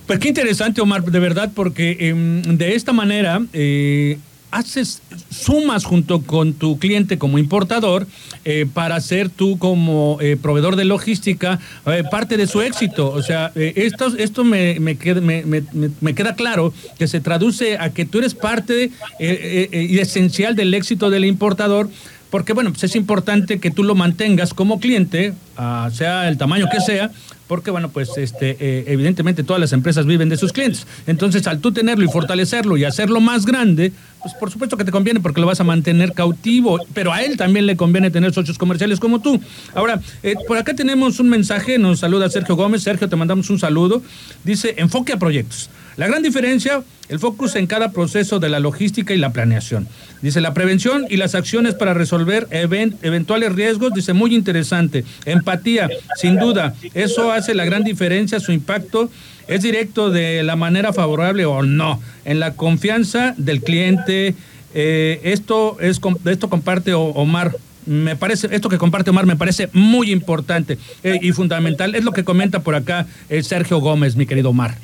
Pues 0.08 0.18
qué 0.18 0.30
interesante, 0.30 0.82
Omar, 0.82 1.04
de 1.04 1.20
verdad, 1.20 1.52
porque 1.54 1.98
em, 2.00 2.42
de 2.58 2.76
esta 2.76 2.92
manera 2.92 3.40
eh, 3.54 4.18
haces, 4.52 5.02
sumas 5.30 5.86
junto 5.86 6.22
con 6.22 6.54
tu 6.54 6.78
cliente 6.78 7.18
como 7.18 7.40
importador 7.40 8.06
eh, 8.46 8.68
para 8.72 9.00
ser 9.00 9.30
tú 9.30 9.58
como 9.58 10.18
eh, 10.22 10.38
proveedor 10.40 10.76
de 10.76 10.86
logística 10.86 11.60
eh, 11.86 12.04
parte 12.12 12.38
de 12.38 12.48
su 12.48 12.62
éxito. 12.62 13.10
O 13.10 13.24
sea, 13.24 13.52
esto, 13.56 14.08
esto 14.18 14.44
me, 14.44 14.80
me, 14.80 14.96
queda, 14.98 16.36
claro 16.36 16.74
que 17.00 17.08
se 17.08 17.22
traduce 17.22 17.78
a 17.78 17.92
que 17.92 18.06
tú 18.06 18.20
eres 18.20 18.36
parte 18.36 18.92
y 19.20 20.00
esencial 20.00 20.56
del 20.56 20.74
éxito 20.74 21.10
del 21.10 21.26
importador 21.26 21.90
porque 22.30 22.54
bueno, 22.54 22.72
pues 22.72 22.86
es 22.86 22.96
importante 22.96 23.60
que 23.60 23.72
tú 23.72 23.84
lo 23.84 23.94
mantengas 23.94 24.54
como 24.54 24.80
cliente, 24.80 25.34
ah, 25.58 25.90
sea 25.94 26.30
el 26.30 26.38
tamaño 26.38 26.68
que 26.72 26.80
sea, 26.80 27.12
porque 27.48 27.72
bueno, 27.72 27.90
pues 27.90 28.10
este, 28.16 28.56
evidentemente 28.90 29.44
todas 29.44 29.60
las 29.60 29.74
empresas 29.74 30.06
viven 30.06 30.30
de 30.30 30.38
sus 30.38 30.54
clientes. 30.54 30.88
Entonces, 31.08 31.46
al 31.48 31.60
tú 31.60 31.74
tenerlo 31.74 32.06
y 32.06 32.08
fortalecerlo 32.08 32.78
y 32.78 32.86
hacerlo 32.86 33.20
más 33.20 33.46
grande, 33.46 33.92
pues 34.22 34.34
por 34.36 34.52
supuesto 34.52 34.78
que 34.78 34.86
te 34.86 34.92
conviene 34.92 35.20
porque 35.20 35.42
lo 35.42 35.48
vas 35.48 35.60
a 35.60 35.64
mantener 35.64 36.14
cautivo, 36.14 36.80
pero 36.94 37.12
a 37.12 37.22
él 37.22 37.38
también 37.38 37.66
le 37.66 37.76
conviene 37.76 38.12
tener 38.12 38.34
socios 38.34 38.58
comerciales 38.58 39.00
como 39.00 39.20
tú. 39.20 39.42
Ahora, 39.74 40.00
eh, 40.24 40.36
por 40.48 40.58
acá 40.58 40.74
tenemos 40.74 41.20
un 41.20 41.30
mensaje, 41.30 41.78
nos 41.78 42.00
saluda 42.00 42.30
Sergio 42.30 42.56
Gómez. 42.56 42.84
Sergio, 42.84 43.10
te 43.10 43.16
mandamos 43.16 43.50
un 43.50 43.60
saludo. 43.60 44.02
Dice, 44.44 44.76
enfoque 44.78 45.14
a 45.14 45.18
proyectos. 45.18 45.70
La 45.98 46.08
gran 46.08 46.24
diferencia, 46.24 46.84
el 47.10 47.20
focus 47.20 47.56
en 47.56 47.68
cada 47.68 47.92
proceso 47.92 48.40
de 48.40 48.50
la 48.50 48.60
logística 48.60 49.14
y 49.14 49.18
la 49.18 49.34
planeación. 49.34 49.88
Dice, 50.22 50.40
la 50.40 50.54
prevención 50.54 51.06
y 51.10 51.18
las 51.18 51.36
acciones 51.36 51.76
para 51.76 51.94
resolver 51.94 52.48
eventuales 52.52 53.54
riesgos, 53.54 53.94
dice, 53.94 54.14
muy 54.14 54.34
interesante. 54.34 55.04
Empatía, 55.26 55.90
sin 56.16 56.38
duda, 56.38 56.74
eso 56.94 57.32
hace 57.32 57.54
la 57.54 57.66
gran 57.66 57.84
diferencia, 57.84 58.40
su 58.40 58.52
impacto 58.52 59.10
es 59.48 59.62
directo 59.62 60.12
de 60.12 60.44
la 60.44 60.56
manera 60.56 60.94
favorable 60.94 61.46
o 61.46 61.64
no, 61.64 62.02
en 62.24 62.40
la 62.40 62.54
confianza 62.54 63.34
del 63.38 63.62
cliente. 63.62 64.36
Eh, 64.74 65.20
esto, 65.24 65.78
es, 65.82 66.00
esto 66.26 66.50
comparte 66.50 66.94
Omar 66.94 67.52
me 67.86 68.16
parece, 68.16 68.48
esto 68.52 68.70
que 68.70 68.78
comparte 68.78 69.10
Omar 69.10 69.26
me 69.26 69.36
parece 69.36 69.70
muy 69.74 70.12
importante 70.12 70.78
eh, 71.04 71.20
y 71.22 71.32
fundamental. 71.32 71.96
Es 71.96 72.04
lo 72.04 72.12
que 72.12 72.24
comenta 72.24 72.62
por 72.62 72.76
acá 72.76 73.08
eh, 73.28 73.44
Sergio 73.44 73.80
Gómez, 73.80 74.16
mi 74.16 74.26
querido 74.26 74.52
Omar. 74.52 74.78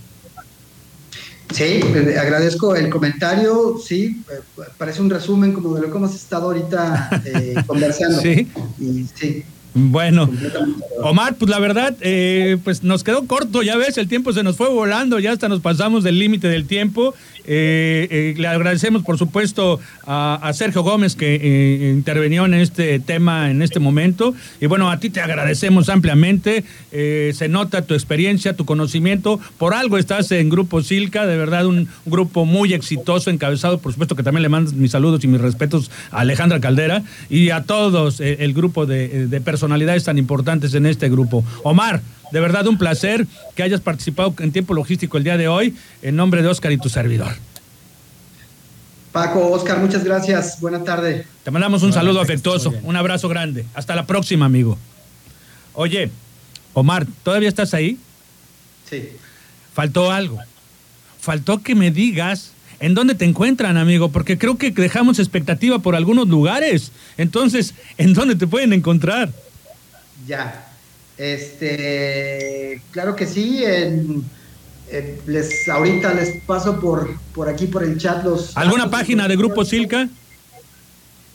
Sí, 1.54 1.80
eh, 1.82 2.18
agradezco 2.20 2.76
el 2.76 2.90
comentario. 2.90 3.78
Sí, 3.84 4.22
eh, 4.30 4.64
parece 4.78 5.02
un 5.02 5.10
resumen 5.10 5.54
como 5.54 5.76
de 5.76 5.82
lo 5.82 5.92
que 5.92 5.98
hemos 5.98 6.14
estado 6.14 6.48
ahorita 6.48 7.22
eh, 7.26 7.56
conversando. 7.68 8.20
Sí. 8.22 8.48
Y, 8.80 9.06
sí. 9.16 9.44
Bueno, 9.80 10.28
Omar, 11.04 11.36
pues 11.36 11.52
la 11.52 11.60
verdad, 11.60 11.96
eh, 12.02 12.58
pues 12.64 12.84
nos 12.84 13.04
quedó 13.04 13.28
corto, 13.28 13.62
ya 13.62 13.78
ves, 13.78 14.00
el 14.00 14.08
tiempo 14.08 14.34
se 14.34 14.42
nos 14.42 14.58
fue 14.58 14.70
volando, 14.70 15.20
ya 15.20 15.32
hasta 15.32 15.50
nos 15.50 15.62
pasamos 15.62 16.04
del 16.04 16.18
límite 16.18 16.48
del 16.48 16.66
tiempo. 16.66 17.14
Eh, 17.48 18.08
eh, 18.12 18.34
le 18.38 18.48
agradecemos, 18.48 19.04
por 19.04 19.18
supuesto, 19.18 19.80
a, 20.06 20.52
Sergio 20.54 20.84
Gómez 20.84 21.16
que 21.16 21.94
intervenió 21.96 22.46
en 22.46 22.54
este 22.54 23.00
tema 23.00 23.50
en 23.50 23.62
este 23.62 23.80
momento. 23.80 24.36
Y 24.60 24.66
bueno, 24.66 24.92
a 24.92 25.00
ti 25.00 25.10
te 25.10 25.22
agradecemos 25.22 25.90
ampliamente. 25.90 26.64
se 26.92 27.48
nota 27.50 27.84
tu 27.84 27.94
experiencia, 27.94 28.56
tu 28.56 28.66
conocimiento. 28.66 29.40
Por 29.58 29.74
algo 29.74 29.98
estás 29.98 30.32
en 30.32 30.50
Grupo 30.50 30.82
Silca, 30.82 31.26
de 31.26 31.38
verdad, 31.38 31.66
un, 31.66 31.88
grupo 32.06 32.46
muy 32.46 32.74
exitoso, 32.74 33.30
encabezado, 33.30 33.80
por 33.80 33.92
supuesto, 33.92 34.16
que 34.16 34.24
también 34.24 34.44
le 34.44 34.50
mando 34.50 34.72
mis 34.74 34.92
saludos 34.92 35.24
y 35.24 35.28
mis 35.28 35.42
respetos 35.42 35.92
a 36.12 36.22
Alejandra 36.22 36.60
Caldera 36.60 37.04
y 37.30 37.50
a 37.52 37.64
todos 37.64 38.20
el 38.20 38.54
grupo 38.54 38.86
de, 38.86 39.42
personalidades 39.44 40.04
tan 40.04 40.18
importantes 40.18 40.74
en 40.74 40.86
este 40.86 41.10
grupo. 41.10 41.44
Omar, 41.64 42.02
de 42.32 42.40
verdad 42.40 42.68
un 42.68 42.78
placer 42.78 43.28
que 43.56 43.64
hayas 43.64 43.82
participado 43.82 44.34
en 44.40 44.52
tiempo 44.52 44.74
logístico 44.74 45.18
el 45.18 45.24
día 45.24 45.38
de 45.38 45.48
hoy, 45.48 45.76
en 46.02 46.16
nombre 46.16 46.42
de 46.42 46.48
Oscar 46.48 46.72
y 46.72 46.78
tu 46.78 46.90
servidor. 46.90 47.34
Paco, 49.12 49.52
Oscar, 49.52 49.80
muchas 49.80 50.04
gracias. 50.04 50.60
Buena 50.62 50.84
tarde. 50.84 51.26
Te 51.44 51.52
mandamos 51.52 51.82
un 51.84 51.94
saludo 51.94 52.22
afectuoso, 52.22 52.74
un 52.84 52.96
abrazo 52.96 53.28
grande. 53.30 53.66
Hasta 53.74 53.96
la 53.96 54.06
próxima, 54.06 54.46
amigo. 54.46 54.78
Oye, 55.74 56.12
Omar, 56.74 57.08
¿todavía 57.24 57.50
estás 57.50 57.74
ahí? 57.74 57.98
Sí. 58.90 59.10
Faltó 59.74 60.12
algo. 60.12 60.38
Faltó 61.20 61.64
que 61.64 61.74
me 61.74 61.90
digas 61.90 62.52
en 62.80 62.94
dónde 62.94 63.16
te 63.16 63.26
encuentran, 63.26 63.78
amigo, 63.78 64.10
porque 64.10 64.38
creo 64.38 64.58
que 64.58 64.72
dejamos 64.72 65.20
expectativa 65.20 65.80
por 65.80 65.96
algunos 65.96 66.28
lugares. 66.28 66.92
Entonces, 67.18 67.74
¿en 67.98 68.14
dónde 68.14 68.36
te 68.36 68.46
pueden 68.46 68.74
encontrar? 68.74 69.32
Ya. 70.28 70.67
Este, 71.18 72.82
claro 72.92 73.16
que 73.16 73.26
sí. 73.26 73.64
les, 75.26 75.68
ahorita 75.68 76.14
les 76.14 76.44
paso 76.44 76.80
por, 76.80 77.20
por 77.34 77.50
aquí, 77.50 77.66
por 77.68 77.84
el 77.84 77.98
chat, 77.98 78.24
los. 78.24 78.56
¿Alguna 78.56 78.90
página 78.90 79.28
de 79.28 79.36
Grupo 79.36 79.66
Silca? 79.66 80.08